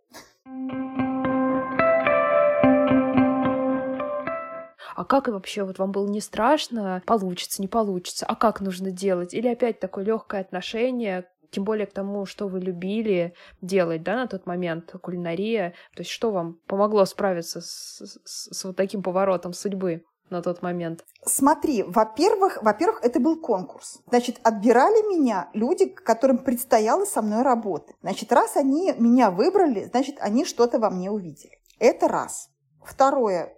[4.98, 9.32] А как вообще, вот вам было не страшно, получится, не получится, а как нужно делать?
[9.32, 13.32] Или опять такое легкое отношение тем более к тому, что вы любили
[13.62, 15.70] делать, да, на тот момент, кулинария.
[15.94, 20.02] То есть что вам помогло справиться с, с, с вот таким поворотом судьбы?
[20.30, 21.06] на тот момент?
[21.24, 24.00] Смотри, во-первых, во-первых, это был конкурс.
[24.08, 27.96] Значит, отбирали меня люди, которым предстояло со мной работать.
[28.02, 31.58] Значит, раз они меня выбрали, значит, они что-то во мне увидели.
[31.78, 32.50] Это раз.
[32.84, 33.54] Второе,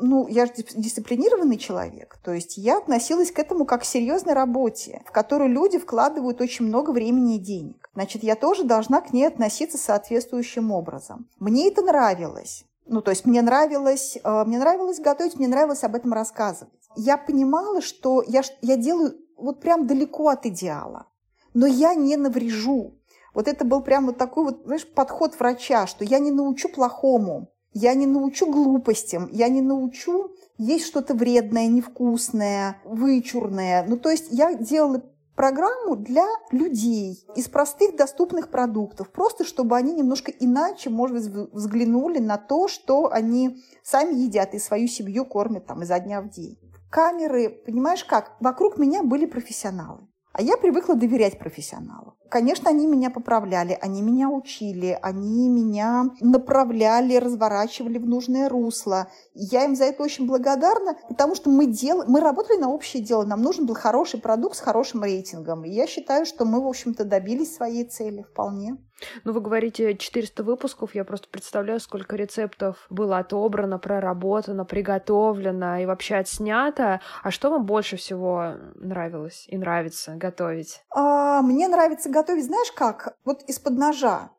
[0.00, 5.02] ну, я же дисциплинированный человек, то есть я относилась к этому как к серьезной работе,
[5.06, 7.88] в которую люди вкладывают очень много времени и денег.
[7.94, 11.28] Значит, я тоже должна к ней относиться соответствующим образом.
[11.38, 12.64] Мне это нравилось.
[12.86, 16.72] Ну, то есть мне нравилось, э, мне нравилось готовить, мне нравилось об этом рассказывать.
[16.96, 21.06] Я понимала, что я, я делаю вот прям далеко от идеала,
[21.54, 22.98] но я не наврежу.
[23.34, 27.52] Вот это был прям вот такой вот, знаешь, подход врача, что я не научу плохому,
[27.78, 33.84] я не научу глупостям, я не научу есть что-то вредное, невкусное, вычурное.
[33.86, 35.04] Ну, то есть я делала
[35.36, 42.18] программу для людей из простых доступных продуктов, просто чтобы они немножко иначе, может быть, взглянули
[42.18, 46.58] на то, что они сами едят и свою семью кормят там изо дня в день.
[46.90, 50.08] Камеры, понимаешь как, вокруг меня были профессионалы.
[50.32, 52.14] А я привыкла доверять профессионалам.
[52.28, 59.08] Конечно, они меня поправляли, они меня учили, они меня направляли, разворачивали в нужное русло.
[59.34, 62.04] Я им за это очень благодарна, потому что мы, дел...
[62.06, 63.24] мы работали на общее дело.
[63.24, 65.64] Нам нужен был хороший продукт с хорошим рейтингом.
[65.64, 68.76] И я считаю, что мы, в общем-то, добились своей цели вполне.
[69.24, 75.86] Ну, вы говорите 400 выпусков, я просто представляю, сколько рецептов было отобрано, проработано, приготовлено и
[75.86, 77.00] вообще отснято.
[77.22, 80.82] А что вам больше всего нравилось и нравится готовить?
[80.90, 83.16] А, мне нравится готовить, знаешь как?
[83.24, 84.30] Вот из-под ножа.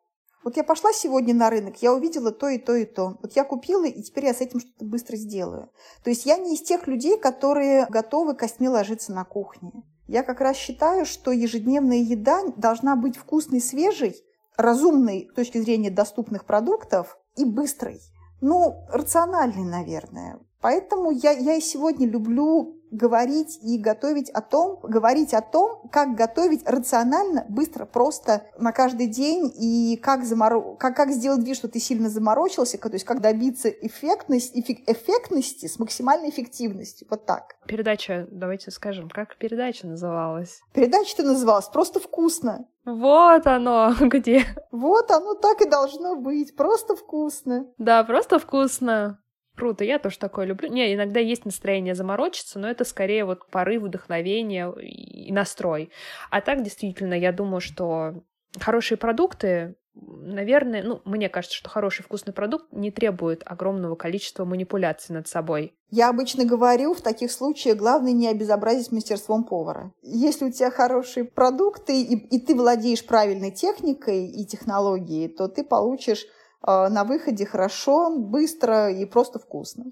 [0.43, 3.17] Вот я пошла сегодня на рынок, я увидела то и то и то.
[3.21, 5.69] Вот я купила, и теперь я с этим что-то быстро сделаю.
[6.03, 9.71] То есть я не из тех людей, которые готовы костьми ложиться на кухне.
[10.07, 14.15] Я как раз считаю, что ежедневная еда должна быть вкусной, свежей,
[14.59, 18.01] разумной с точки зрения доступных продуктов и быстрой.
[18.41, 20.39] Ну, рациональной, наверное.
[20.61, 26.15] Поэтому я, я и сегодня люблю говорить и готовить о том, говорить о том, как
[26.15, 30.75] готовить рационально, быстро, просто на каждый день и как, заморо...
[30.75, 34.87] как, как сделать вид, что ты сильно заморочился, то есть как добиться эффектность, эффек...
[34.87, 37.07] эффектности с максимальной эффективностью.
[37.09, 37.55] Вот так.
[37.67, 40.61] Передача, давайте скажем, как передача называлась?
[40.73, 42.67] Передача-то называлась «Просто вкусно».
[42.85, 44.43] Вот оно где.
[44.71, 46.55] Вот оно так и должно быть.
[46.55, 47.67] Просто вкусно.
[47.77, 49.19] Да, просто вкусно.
[49.59, 50.69] Круто, я тоже такое люблю.
[50.69, 55.91] Не, иногда есть настроение заморочиться, но это скорее вот порыв, вдохновение и настрой.
[56.31, 58.23] А так, действительно, я думаю, что
[58.57, 65.13] хорошие продукты, наверное, ну, мне кажется, что хороший вкусный продукт не требует огромного количества манипуляций
[65.13, 65.73] над собой.
[65.89, 69.91] Я обычно говорю, в таких случаях главное не обезобразить мастерством повара.
[70.01, 75.65] Если у тебя хорошие продукты, и, и ты владеешь правильной техникой и технологией, то ты
[75.65, 76.25] получишь
[76.65, 79.85] на выходе хорошо, быстро и просто вкусно.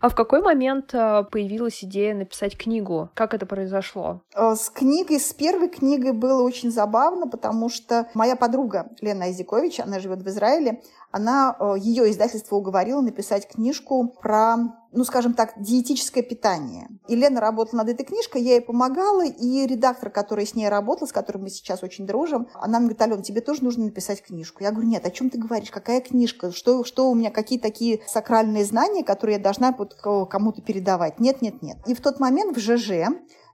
[0.00, 3.10] А в какой момент а, появилась идея написать книгу?
[3.14, 4.22] Как это произошло?
[4.34, 9.80] А, с книгой, с первой книгой было очень забавно, потому что моя подруга Лена Айзикович,
[9.80, 14.56] она живет в Израиле, она, ее издательство уговорило написать книжку про
[14.92, 16.88] ну, скажем так, диетическое питание.
[17.06, 21.06] И Лена работала над этой книжкой, я ей помогала, и редактор, который с ней работал,
[21.06, 24.62] с которым мы сейчас очень дружим, она мне говорит, Алена, тебе тоже нужно написать книжку.
[24.62, 28.00] Я говорю, нет, о чем ты говоришь, какая книжка, что, что у меня, какие такие
[28.06, 31.20] сакральные знания, которые я должна кому-то передавать.
[31.20, 31.76] Нет, нет, нет.
[31.86, 33.10] И в тот момент в ЖЖ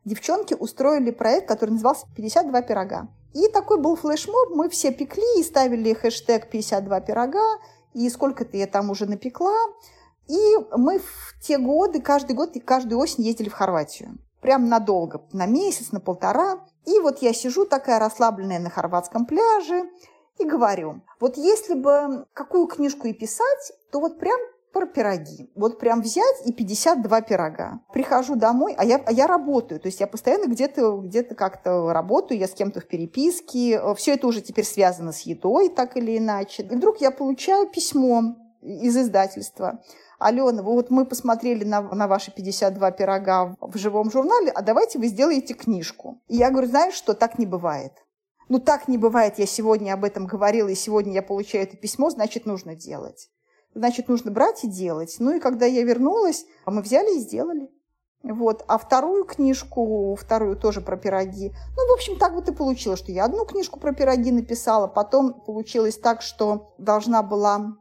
[0.06, 3.08] девчонки устроили проект, который назывался «52 пирога».
[3.34, 7.58] И такой был флешмоб, мы все пекли и ставили хэштег 52 пирога,
[7.92, 9.54] и сколько-то я там уже напекла.
[10.26, 14.18] И мы в те годы, каждый год и каждую осень ездили в Хорватию.
[14.40, 16.64] Прям надолго, на месяц, на полтора.
[16.86, 19.90] И вот я сижу такая расслабленная на хорватском пляже
[20.38, 24.38] и говорю, вот если бы какую книжку и писать, то вот прям
[24.76, 25.50] про пироги.
[25.54, 27.80] Вот прям взять и 52 пирога.
[27.94, 29.80] Прихожу домой, а я, а я работаю.
[29.80, 33.80] То есть я постоянно где-то где как-то работаю, я с кем-то в переписке.
[33.94, 36.62] Все это уже теперь связано с едой, так или иначе.
[36.62, 39.80] И вдруг я получаю письмо из издательства.
[40.18, 45.06] Алена, вот мы посмотрели на, на ваши 52 пирога в живом журнале, а давайте вы
[45.06, 46.20] сделаете книжку.
[46.28, 47.92] И я говорю, знаешь что, так не бывает.
[48.48, 52.10] Ну, так не бывает, я сегодня об этом говорила, и сегодня я получаю это письмо,
[52.10, 53.28] значит, нужно делать.
[53.76, 55.16] Значит, нужно брать и делать.
[55.18, 57.68] Ну, и когда я вернулась, мы взяли и сделали.
[58.22, 58.64] Вот.
[58.68, 61.52] А вторую книжку, вторую тоже про пироги.
[61.76, 65.42] Ну, в общем, так вот и получилось, что я одну книжку про пироги написала, потом
[65.42, 67.76] получилось так, что должна была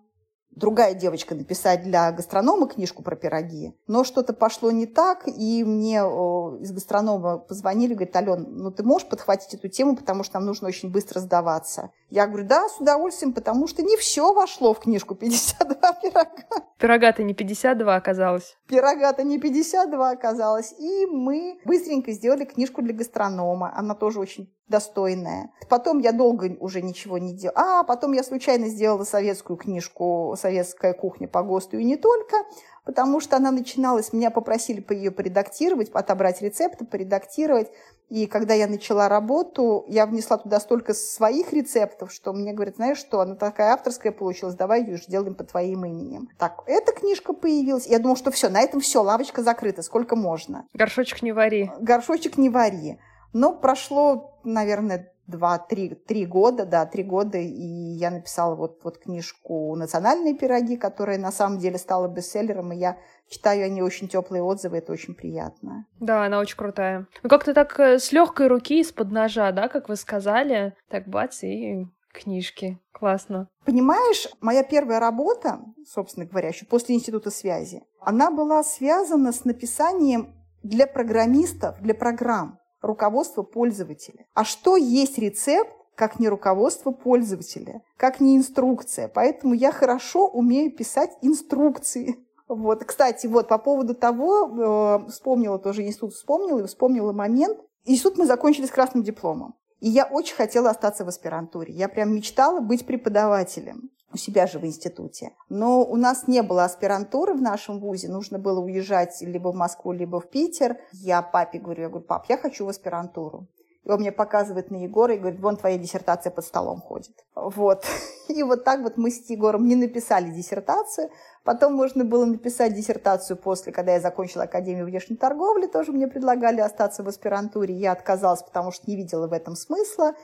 [0.55, 5.97] другая девочка написать для гастронома книжку про пироги, но что-то пошло не так, и мне
[5.97, 10.67] из гастронома позвонили, говорят, Ален, ну ты можешь подхватить эту тему, потому что нам нужно
[10.67, 11.91] очень быстро сдаваться.
[12.09, 16.65] Я говорю, да, с удовольствием, потому что не все вошло в книжку 52 пирога.
[16.79, 18.57] Пирога-то не 52 оказалось.
[18.67, 20.73] Пирога-то не 52 оказалось.
[20.77, 23.73] И мы быстренько сделали книжку для гастронома.
[23.75, 25.51] Она тоже очень достойная.
[25.69, 27.79] Потом я долго уже ничего не делала.
[27.79, 32.37] А, потом я случайно сделала советскую книжку «Советская кухня по ГОСТу» и не только,
[32.83, 37.69] потому что она начиналась, меня попросили по ее поредактировать, отобрать рецепты, поредактировать.
[38.09, 42.99] И когда я начала работу, я внесла туда столько своих рецептов, что мне говорят, знаешь
[42.99, 46.29] что, она такая авторская получилась, давай ее сделаем по твоим именем.
[46.37, 47.87] Так, эта книжка появилась.
[47.87, 50.67] Я думала, что все, на этом все, лавочка закрыта, сколько можно.
[50.73, 51.71] Горшочек не вари.
[51.79, 52.99] Горшочек не вари.
[53.35, 57.65] Но прошло, наверное, два, три, три года, да, три года, и
[57.97, 62.97] я написала вот, вот книжку «Национальные пироги», которая на самом деле стала бестселлером, и я
[63.27, 65.85] читаю о ней очень теплые отзывы, это очень приятно.
[65.99, 67.07] Да, она очень крутая.
[67.23, 71.43] Ну, как-то так э, с легкой руки, из-под ножа, да, как вы сказали, так бац,
[71.43, 72.79] и книжки.
[72.93, 73.49] Классно.
[73.65, 80.33] Понимаешь, моя первая работа, собственно говоря, еще после Института связи, она была связана с написанием
[80.63, 84.25] для программистов, для программ руководство пользователя.
[84.33, 89.07] А что есть рецепт, как не руководство пользователя, как не инструкция.
[89.07, 92.17] Поэтому я хорошо умею писать инструкции.
[92.47, 97.59] Вот, кстати, вот по поводу того, э, вспомнила тоже институт, вспомнила вспомнила момент.
[97.85, 99.55] Институт мы закончили с красным дипломом.
[99.79, 101.73] И я очень хотела остаться в аспирантуре.
[101.73, 105.31] Я прям мечтала быть преподавателем у себя же в институте.
[105.49, 109.91] Но у нас не было аспирантуры в нашем вузе, нужно было уезжать либо в Москву,
[109.91, 110.77] либо в Питер.
[110.93, 113.47] Я папе говорю, я говорю, пап, я хочу в аспирантуру.
[113.83, 117.13] И он мне показывает на Егора и говорит, вон твоя диссертация под столом ходит.
[117.35, 117.85] Вот.
[118.29, 121.09] И вот так вот мы с Егором не написали диссертацию.
[121.43, 125.67] Потом можно было написать диссертацию после, когда я закончила Академию внешней торговли.
[125.67, 127.75] Тоже мне предлагали остаться в аспирантуре.
[127.75, 130.15] Я отказалась, потому что не видела в этом смысла.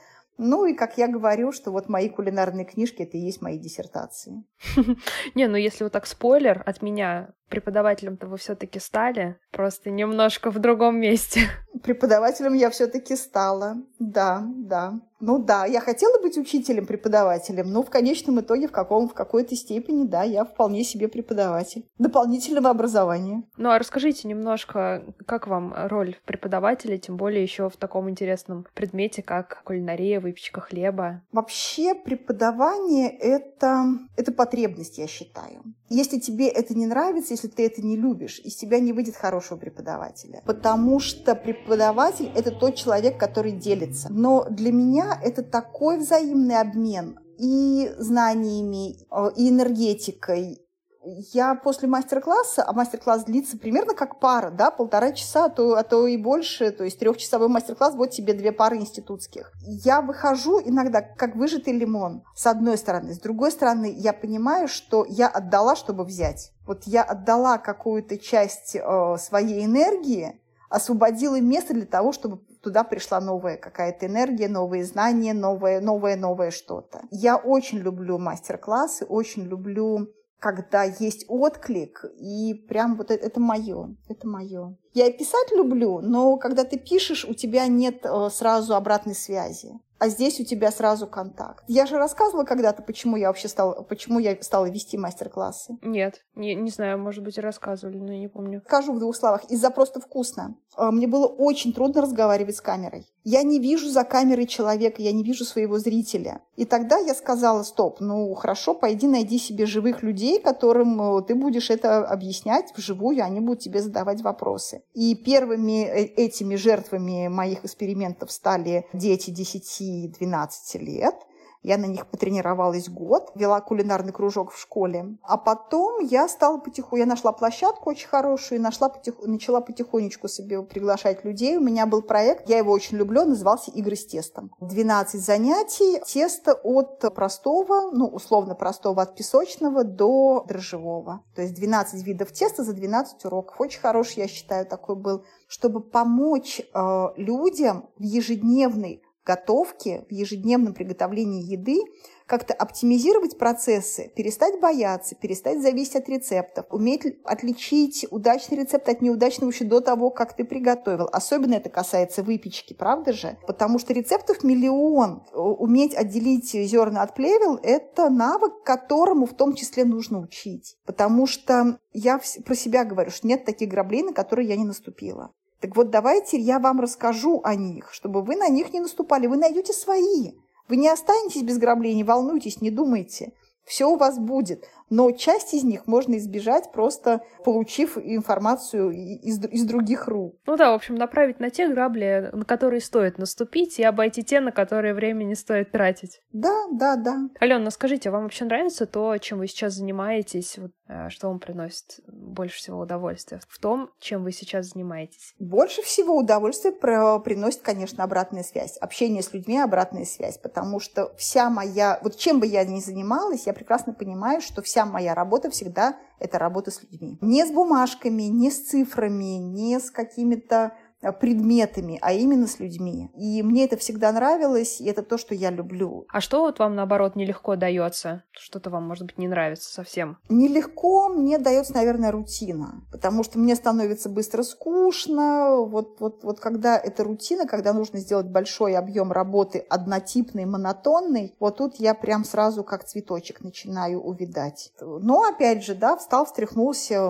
[0.44, 4.44] Ну и, как я говорю, что вот мои кулинарные книжки— это и есть мои диссертации.
[5.36, 10.50] Не, ну если вот так спойлер от меня, преподавателем-то вы все таки стали, просто немножко
[10.50, 11.40] в другом месте.
[11.82, 15.00] Преподавателем я все таки стала, да, да.
[15.20, 19.54] Ну да, я хотела быть учителем, преподавателем, но в конечном итоге в, каком, в какой-то
[19.54, 23.44] степени, да, я вполне себе преподаватель дополнительного образования.
[23.56, 29.22] Ну а расскажите немножко, как вам роль преподавателя, тем более еще в таком интересном предмете,
[29.22, 31.22] как кулинария, выпечка хлеба?
[31.30, 33.84] Вообще преподавание это,—
[34.16, 35.62] это потребность, я считаю.
[35.92, 39.58] Если тебе это не нравится, если ты это не любишь, из тебя не выйдет хорошего
[39.58, 40.42] преподавателя.
[40.46, 44.08] Потому что преподаватель— это тот человек, который делится.
[44.10, 50.62] Но для меня это такой взаимный обмен и знаниями, э, и энергетикой.
[51.04, 55.82] Я после мастер-класса, а мастер-класс длится примерно как пара, да, полтора часа, а то, а
[55.82, 59.52] то и больше, то есть трехчасовой мастер-класс, вот тебе две пары институтских.
[59.62, 63.14] Я выхожу иногда как выжатый лимон, с одной стороны.
[63.14, 66.52] С другой стороны, я понимаю, что я отдала, чтобы взять.
[66.66, 73.20] Вот я отдала какую-то часть э, своей энергии, освободила место для того, чтобы туда пришла
[73.20, 77.02] новая какая-то энергия, новые знания, новое, новое, новое что-то.
[77.10, 80.08] Я очень люблю мастер-классы, очень люблю
[80.42, 84.76] когда есть отклик, и прям вот это, это мое, это мое.
[84.94, 89.80] Я и писать люблю, но когда ты пишешь, у тебя нет э, сразу обратной связи
[90.02, 91.62] а здесь у тебя сразу контакт.
[91.68, 95.78] Я же рассказывала когда-то, почему я вообще стала, почему я стала вести мастер-классы.
[95.80, 98.62] Нет, не, не знаю, может быть, рассказывали, но я не помню.
[98.66, 99.44] Скажу в двух словах.
[99.44, 100.56] Из-за просто вкусно.
[100.74, 103.06] А, мне было очень трудно разговаривать с камерой.
[103.22, 106.40] Я не вижу за камерой человека, я не вижу своего зрителя.
[106.56, 111.36] И тогда я сказала, стоп, ну хорошо, пойди найди себе живых людей, которым э, ты
[111.36, 114.81] будешь это объяснять вживую, они будут тебе задавать вопросы.
[114.94, 121.14] И первыми э, этими жертвами моих экспериментов стали дети 10-12 лет–
[121.62, 125.16] я на них потренировалась год, вела кулинарный кружок в школе.
[125.22, 130.28] А потом я стала потихоньку, я нашла площадку очень хорошую и нашла потих, начала потихонечку
[130.28, 131.56] себе приглашать людей.
[131.56, 134.50] У меня был проект, я его очень люблю, назывался «Игры с тестом».
[134.60, 141.22] 12 занятий, тесто от простого, ну, условно простого, от песочного до дрожжевого.
[141.34, 143.60] То есть 12 видов теста за 12 уроков.
[143.60, 150.74] Очень хороший, я считаю, такой был, чтобы помочь э, людям в ежедневной готовке, в ежедневном
[150.74, 151.78] приготовлении еды,
[152.26, 159.50] как-то оптимизировать процессы, перестать бояться, перестать зависеть от рецептов, уметь отличить удачный рецепт от неудачного
[159.50, 161.08] еще до того, как ты приготовил.
[161.12, 163.36] Особенно это касается выпечки, правда же?
[163.46, 165.24] Потому что рецептов миллион.
[165.34, 170.78] Уметь отделить зерна от плевел– это навык, которому в том числе нужно учить.
[170.86, 175.32] Потому что я про себя говорю, что нет таких граблей, на которые я не наступила.
[175.62, 179.28] Так вот, давайте я вам расскажу о них, чтобы вы на них не наступали.
[179.28, 180.32] Вы найдете свои.
[180.68, 183.32] Вы не останетесь без граблей, не волнуйтесь, не думайте.
[183.64, 189.64] Все у вас будет но часть из них можно избежать, просто получив информацию из, из
[189.64, 190.36] других рук.
[190.44, 194.40] Ну да, в общем, направить на те грабли, на которые стоит наступить, и обойти те,
[194.40, 196.20] на которые время не стоит тратить.
[196.30, 197.30] Да, да, да.
[197.40, 200.58] Алена, скажите, вам вообще нравится то, чем вы сейчас занимаетесь?
[200.58, 205.32] Вот, э, что вам приносит больше всего удовольствия в том, чем вы сейчас занимаетесь?
[205.38, 208.76] Больше всего удовольствия приносит, конечно, обратная связь.
[208.76, 210.36] Общение с людьми, обратная связь.
[210.36, 211.98] Потому что вся моя...
[212.02, 216.38] Вот чем бы я ни занималась, я прекрасно понимаю, что вся моя работа всегда это
[216.38, 217.18] работа с людьми.
[217.20, 220.72] Не с бумажками, не с цифрами, не с какими-то
[221.10, 223.10] предметами, а именно с людьми.
[223.16, 226.06] И мне это всегда нравилось, и это то, что я люблю.
[226.08, 228.22] А что вот вам, наоборот, нелегко дается?
[228.30, 230.18] Что-то вам, может быть, не нравится совсем?
[230.28, 235.56] Нелегко мне дается, наверное, рутина, потому что мне становится быстро скучно.
[235.56, 241.56] Вот, вот, вот когда это рутина, когда нужно сделать большой объем работы однотипный, монотонный, вот
[241.56, 244.72] тут я прям сразу как цветочек начинаю увидать.
[244.80, 247.00] Но, опять же, да, встал, встряхнулся,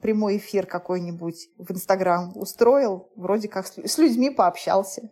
[0.00, 5.10] прямой эфир какой-нибудь в Инстаграм устроил, вроде как с людьми пообщался.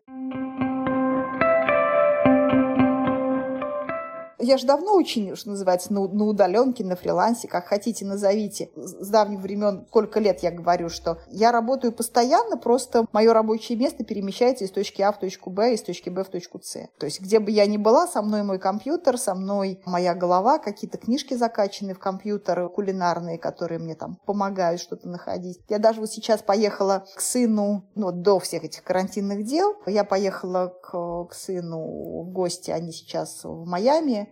[4.44, 8.70] Я же давно очень, что называется, на, на удаленке, на фрилансе, как хотите назовите.
[8.76, 14.04] С давних времен, сколько лет я говорю, что я работаю постоянно, просто мое рабочее место
[14.04, 16.88] перемещается из точки А в точку Б, из точки Б в точку С.
[16.98, 20.58] То есть где бы я ни была, со мной мой компьютер, со мной моя голова,
[20.58, 25.60] какие-то книжки закачаны в компьютер, кулинарные, которые мне там помогают что-то находить.
[25.68, 30.74] Я даже вот сейчас поехала к сыну, ну, до всех этих карантинных дел, я поехала
[30.82, 34.28] к, к сыну в гости, они сейчас в Майами,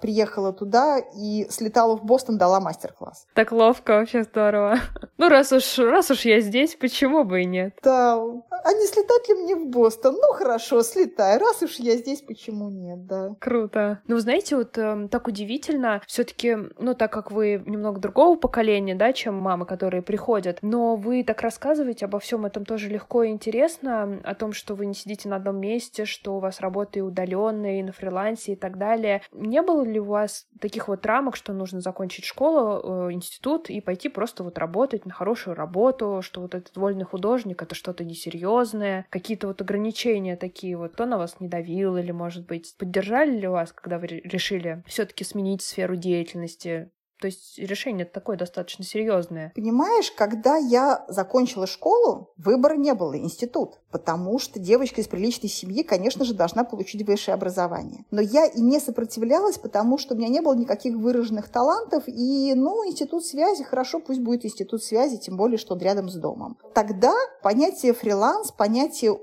[0.00, 3.26] приехала туда и слетала в Бостон, дала мастер-класс.
[3.34, 4.78] Так ловко, вообще здорово.
[5.18, 7.78] Ну, раз уж, раз уж я здесь, почему бы и нет?
[7.82, 10.14] Да, а не слетать ли мне в Бостон?
[10.14, 11.38] Ну, хорошо, слетай.
[11.38, 13.34] Раз уж я здесь, почему нет, да.
[13.40, 14.02] Круто.
[14.08, 18.94] Ну, знаете, вот э, так удивительно, все таки ну, так как вы немного другого поколения,
[18.94, 23.30] да, чем мамы, которые приходят, но вы так рассказываете обо всем этом тоже легко и
[23.30, 26.60] интересно, о том, что вы не сидите на одном месте, что у вас
[26.92, 29.22] и удаленная, и на фрилансе, и так далее.
[29.32, 33.80] Не было ли у вас таких вот рамок, что нужно закончить школу, э, институт и
[33.80, 39.06] пойти просто вот работать на хорошую работу, что вот этот вольный художник— это что-то несерьезное,
[39.10, 43.48] какие-то вот ограничения такие вот, кто на вас не давил или, может быть, поддержали ли
[43.48, 46.90] вас, когда вы решили все таки сменить сферу деятельности?
[47.20, 49.52] То есть решение такое достаточно серьезное.
[49.54, 53.80] Понимаешь, когда я закончила школу, выбора не было, институт.
[53.90, 58.04] Потому что девочка из приличной семьи, конечно же, должна получить высшее образование.
[58.10, 62.04] Но я и не сопротивлялась, потому что у меня не было никаких выраженных талантов.
[62.06, 66.14] И, ну, институт связи, хорошо, пусть будет институт связи, тем более, что он рядом с
[66.14, 66.58] домом.
[66.74, 69.16] Тогда понятие фриланс, понятие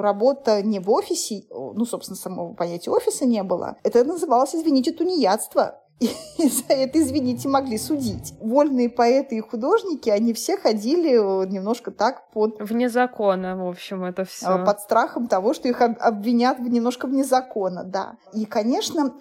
[0.00, 3.76] работа не в офисе, ну, собственно, самого понятия офиса не было.
[3.82, 8.34] Это называлось, извините, тунеядство и за это, извините, могли судить.
[8.40, 12.60] Вольные поэты и художники, они все ходили э, немножко так под...
[12.60, 14.58] Вне закона, в общем, это все.
[14.58, 18.16] Э, под страхом того, что их обвинят немножко вне закона, да.
[18.32, 19.14] И, конечно,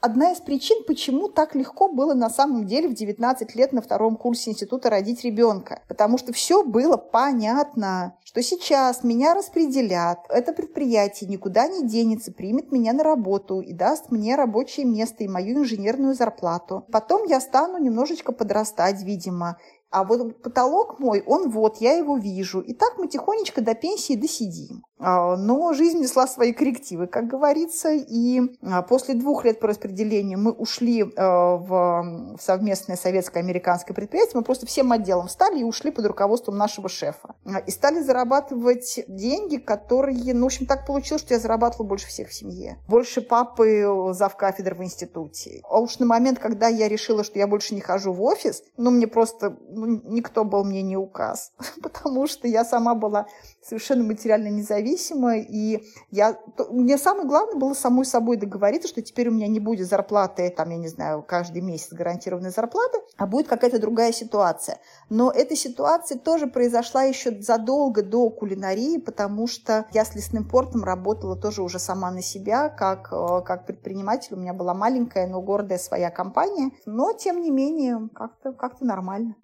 [0.00, 4.16] одна из причин, почему так легко было на самом деле в 19 лет на втором
[4.16, 5.82] курсе института родить ребенка.
[5.88, 12.72] Потому что все было понятно, что сейчас меня распределят, это предприятие никуда не денется, примет
[12.72, 16.84] меня на работу и даст мне рабочее место и мою инженерную зарплату.
[16.92, 19.58] Потом я стану немножечко подрастать, видимо,
[19.90, 22.60] а вот потолок мой, он вот, я его вижу.
[22.60, 24.84] И так мы тихонечко до пенсии досидим.
[24.98, 27.90] А, но жизнь несла свои коррективы, как говорится.
[27.92, 34.32] И а, после двух лет по распределению мы ушли а, в совместное советско-американское предприятие.
[34.36, 37.34] Мы просто всем отделом встали и ушли под руководством нашего шефа.
[37.66, 42.28] И стали зарабатывать деньги, которые, ну, в общем, так получилось, что я зарабатывала больше всех
[42.28, 42.78] в семье.
[42.88, 45.60] Больше папы зав кафедр в институте.
[45.68, 48.90] А уж на момент, когда я решила, что я больше не хожу в офис, ну,
[48.90, 53.26] мне просто ну, никто был мне не указ, потому что я сама была
[53.62, 56.38] совершенно материально независима, и я,
[56.70, 60.70] мне самое главное было самой собой договориться, что теперь у меня не будет зарплаты, там,
[60.70, 64.78] я не знаю, каждый месяц гарантированной зарплаты, а будет какая-то другая ситуация.
[65.10, 70.84] Но эта ситуация тоже произошла еще задолго до кулинарии, потому что я с лесным портом
[70.84, 74.34] работала тоже уже сама на себя, как, э, как предприниматель.
[74.34, 76.70] У меня была маленькая, но гордая своя компания.
[76.86, 79.36] Но, тем не менее, как-то как нормально.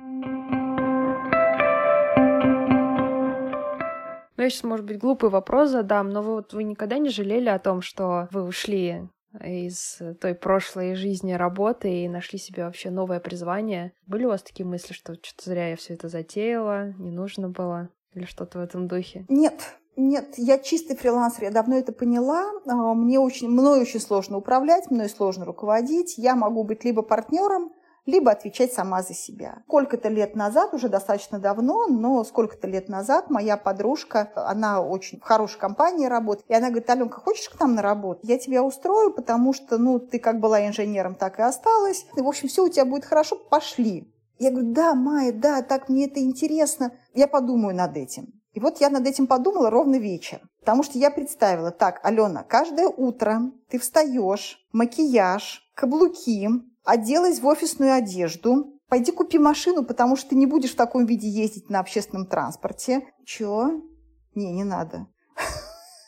[4.37, 7.49] Ну, я сейчас, может быть, глупый вопрос задам, но вы, вот, вы никогда не жалели
[7.49, 9.09] о том, что вы ушли
[9.41, 13.93] из той прошлой жизни работы и нашли себе вообще новое призвание?
[14.07, 17.91] Были у вас такие мысли, что что-то зря я все это затеяла, не нужно было?
[18.15, 19.25] Или что-то в этом духе?
[19.29, 22.51] Нет, нет, я чистый фрилансер, я давно это поняла.
[22.67, 26.19] А, мне очень, мной очень сложно управлять, мной сложно руководить.
[26.19, 27.73] Я могу быть либо партнером,
[28.07, 29.63] либо отвечать сама за себя.
[29.67, 35.23] Сколько-то лет назад, уже достаточно давно, но сколько-то лет назад моя подружка, она очень в
[35.23, 38.21] хорошей компании работает, и она говорит, Аленка, хочешь к нам на работу?
[38.23, 42.07] Я тебя устрою, потому что, ну, ты как была инженером, так и осталась.
[42.17, 44.11] И, в общем, все у тебя будет хорошо, пошли.
[44.39, 46.93] Я говорю, да, Майя, да, так мне это интересно.
[47.15, 48.41] Я подумаю над этим.
[48.53, 50.41] И вот я над этим подумала ровно вечер.
[50.61, 56.49] Потому что я представила, так, Алена, каждое утро ты встаешь, макияж, каблуки,
[56.85, 61.29] оделась в офисную одежду, пойди купи машину, потому что ты не будешь в таком виде
[61.29, 63.03] ездить на общественном транспорте.
[63.25, 63.83] Чё?
[64.35, 65.07] Не, не надо.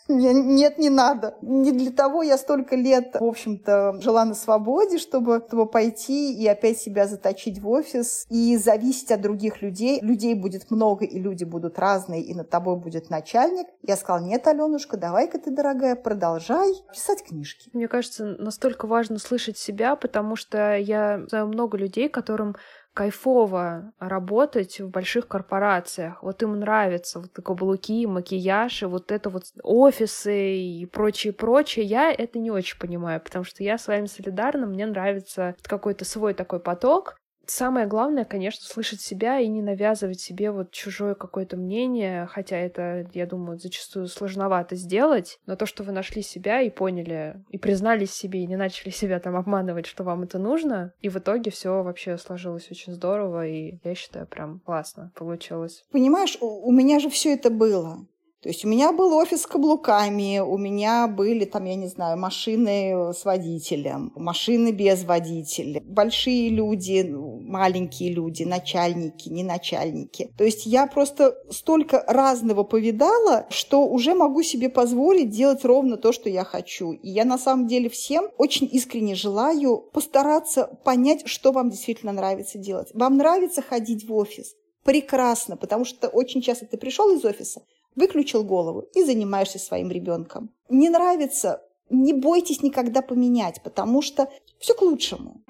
[0.09, 1.37] Нет, не надо.
[1.43, 6.47] Не для того я столько лет, в общем-то, жила на свободе, чтобы, чтобы пойти и
[6.47, 10.01] опять себя заточить в офис и зависеть от других людей.
[10.01, 13.67] Людей будет много, и люди будут разные, и над тобой будет начальник.
[13.83, 17.71] Я сказала, нет, Аленушка, давай-ка ты, дорогая, продолжай писать книжки.
[17.73, 22.57] Мне кажется, настолько важно слышать себя, потому что я знаю много людей, которым
[22.97, 26.23] кайфово работать в больших корпорациях.
[26.23, 31.85] Вот им нравится вот каблуки, макияж, и вот это вот офисы и прочее, прочее.
[31.85, 36.33] Я это не очень понимаю, потому что я с вами солидарна, мне нравится какой-то свой
[36.33, 42.27] такой поток, Самое главное, конечно, слышать себя и не навязывать себе вот чужое какое-то мнение,
[42.27, 47.43] хотя это, я думаю, зачастую сложновато сделать, но то, что вы нашли себя и поняли,
[47.51, 51.17] и признались себе, и не начали себя там обманывать, что вам это нужно, и в
[51.17, 55.85] итоге все вообще сложилось очень здорово, и я считаю, прям классно получилось.
[55.93, 58.07] Понимаешь, у меня же все это было.
[58.43, 62.19] То есть у меня был офис с каблуками, у меня были там, я не знаю,
[62.19, 70.31] машины с водителем, машины без водителя, большие люди, маленькие люди, начальники, не начальники.
[70.37, 76.13] То есть я просто столько разного повидала, что уже могу себе позволить делать ровно то,
[76.13, 76.93] что я хочу.
[76.93, 82.59] И я на самом деле всем очень искренне желаю постараться понять, что вам действительно нравится
[82.59, 82.91] делать.
[82.95, 84.55] Вам нравится ходить в офис?
[84.85, 87.63] Прекрасно, потому что очень часто ты пришел из офиса,
[87.97, 90.51] выключил голову и занимаешься своим ребенком.
[90.69, 94.29] Не нравится, не бойтесь никогда поменять, потому что
[94.59, 95.43] все к лучшему.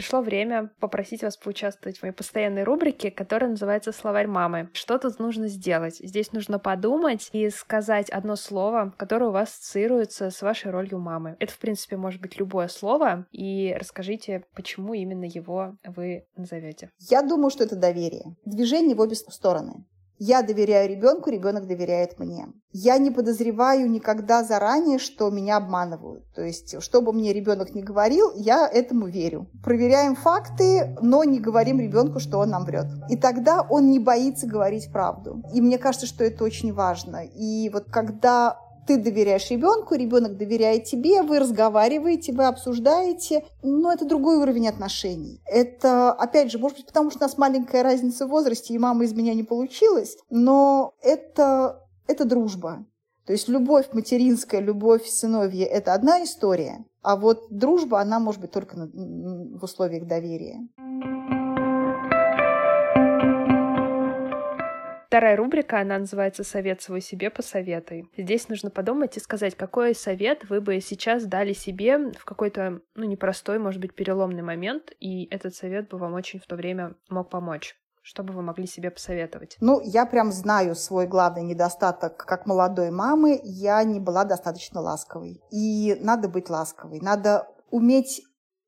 [0.00, 4.70] Пришло время попросить вас поучаствовать в моей постоянной рубрике, которая называется «Словарь мамы».
[4.72, 5.96] Что тут нужно сделать?
[5.96, 11.36] Здесь нужно подумать и сказать одно слово, которое у вас ассоциируется с вашей ролью мамы.
[11.38, 16.90] Это, в принципе, может быть любое слово, и расскажите, почему именно его вы назовете.
[16.98, 18.36] Я думаю, что это доверие.
[18.46, 19.84] Движение в обе стороны.
[20.22, 22.48] Я доверяю ребенку, ребенок доверяет мне.
[22.72, 26.30] Я не подозреваю никогда заранее, что меня обманывают.
[26.34, 29.46] То есть, что бы мне ребенок не говорил, я этому верю.
[29.64, 32.84] Проверяем факты, но не говорим ребенку, что он нам врет.
[33.08, 35.42] И тогда он не боится говорить правду.
[35.54, 37.24] И мне кажется, что это очень важно.
[37.24, 44.04] И вот когда ты доверяешь ребенку, ребенок доверяет тебе, вы разговариваете, вы обсуждаете, но это
[44.04, 45.40] другой уровень отношений.
[45.46, 49.04] Это, опять же, может быть, потому что у нас маленькая разница в возрасте, и мама
[49.04, 52.84] из меня не получилась, но это, это дружба.
[53.26, 58.50] То есть любовь материнская, любовь сыновья– это одна история, а вот дружба, она может быть
[58.50, 60.68] только в условиях доверия.
[65.10, 68.08] Вторая рубрика, она называется «Совет свой себе посоветуй».
[68.16, 73.04] Здесь нужно подумать и сказать, какой совет вы бы сейчас дали себе в какой-то, ну,
[73.06, 77.28] непростой, может быть, переломный момент, и этот совет бы вам очень в то время мог
[77.28, 77.76] помочь.
[78.02, 79.56] Что бы вы могли себе посоветовать?
[79.60, 83.40] Ну, я прям знаю свой главный недостаток как молодой мамы.
[83.42, 85.42] Я не была достаточно ласковой.
[85.50, 87.00] И надо быть ласковой.
[87.00, 88.22] Надо уметь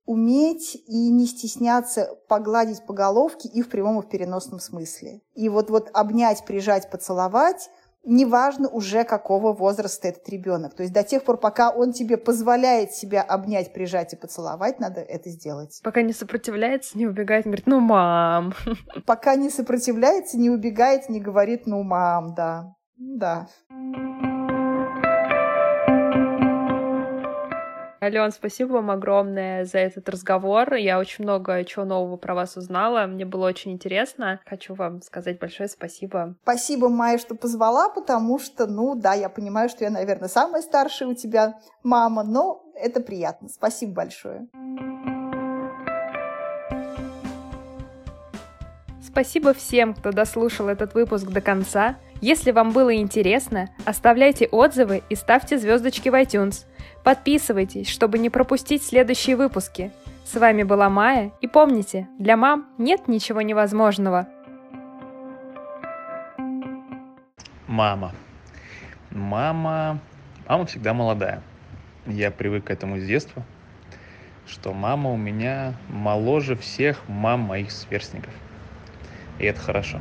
[0.05, 5.20] уметь и не стесняться погладить по головке и в прямом, и в переносном смысле.
[5.34, 7.70] И вот, вот обнять, прижать, поцеловать,
[8.05, 10.74] неважно уже какого возраста этот ребенок.
[10.74, 15.00] То есть до тех пор, пока он тебе позволяет себя обнять, прижать и поцеловать, надо
[15.00, 15.80] это сделать.
[15.82, 18.55] Пока не сопротивляется, не убегает, говорит, ну, мам.
[19.07, 22.74] Пока не сопротивляется, не убегает, не говорит, ну, мам, да.
[22.96, 23.48] Да.
[28.03, 30.74] Ален, спасибо вам огромное за этот разговор.
[30.74, 33.07] Я очень много чего нового про вас узнала.
[33.07, 34.40] Мне было очень интересно.
[34.44, 36.34] Хочу вам сказать большое спасибо.
[36.42, 41.11] Спасибо, Майя, что позвала, потому что, ну да, я понимаю, что я, наверное, самая старшая
[41.11, 43.48] у тебя мама, но это приятно.
[43.48, 44.48] Спасибо большое.
[49.12, 51.96] Спасибо всем, кто дослушал этот выпуск до конца.
[52.22, 56.64] Если вам было интересно, оставляйте отзывы и ставьте звездочки в iTunes.
[57.04, 59.92] Подписывайтесь, чтобы не пропустить следующие выпуски.
[60.24, 64.28] С вами была Майя, и помните, для мам нет ничего невозможного.
[67.66, 68.12] Мама.
[69.10, 69.98] Мама...
[70.48, 71.42] Мама всегда молодая.
[72.06, 73.42] Я привык к этому с детства,
[74.46, 78.32] что мама у меня моложе всех мам моих сверстников.
[79.43, 80.01] И это хорошо.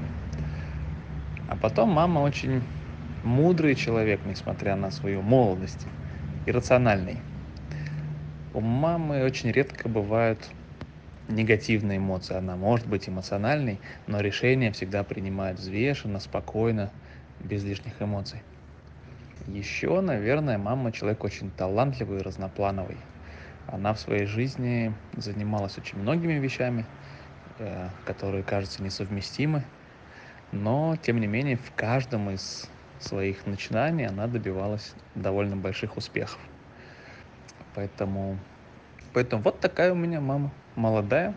[1.49, 2.61] А потом мама очень
[3.23, 5.87] мудрый человек, несмотря на свою молодость
[6.45, 7.17] иррациональный.
[8.53, 10.37] У мамы очень редко бывают
[11.27, 12.35] негативные эмоции.
[12.35, 16.91] Она может быть эмоциональной, но решение всегда принимает взвешенно, спокойно,
[17.39, 18.41] без лишних эмоций.
[19.47, 22.97] Еще, наверное, мама человек очень талантливый и разноплановый.
[23.67, 26.85] Она в своей жизни занималась очень многими вещами,
[28.05, 29.63] которые кажутся несовместимы,
[30.51, 36.39] но, тем не менее, в каждом из своих начинаний она добивалась довольно больших успехов.
[37.73, 38.37] Поэтому,
[39.13, 40.51] поэтому вот такая у меня мама.
[40.75, 41.35] Молодая,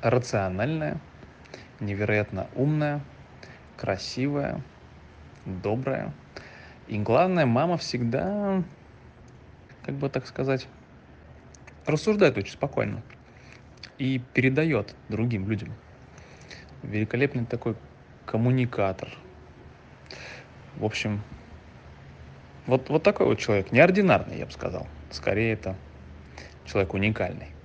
[0.00, 1.00] рациональная,
[1.80, 3.00] невероятно умная,
[3.76, 4.60] красивая,
[5.44, 6.12] добрая.
[6.88, 8.62] И главное, мама всегда,
[9.84, 10.68] как бы так сказать,
[11.84, 13.02] рассуждает очень спокойно
[13.98, 15.74] и передает другим людям.
[16.82, 17.74] Великолепный такой
[18.26, 19.08] коммуникатор–
[20.78, 21.22] в общем,
[22.66, 24.86] вот, вот такой вот человек, неординарный, я бы сказал.
[25.10, 25.74] Скорее, это
[26.66, 27.55] человек уникальный.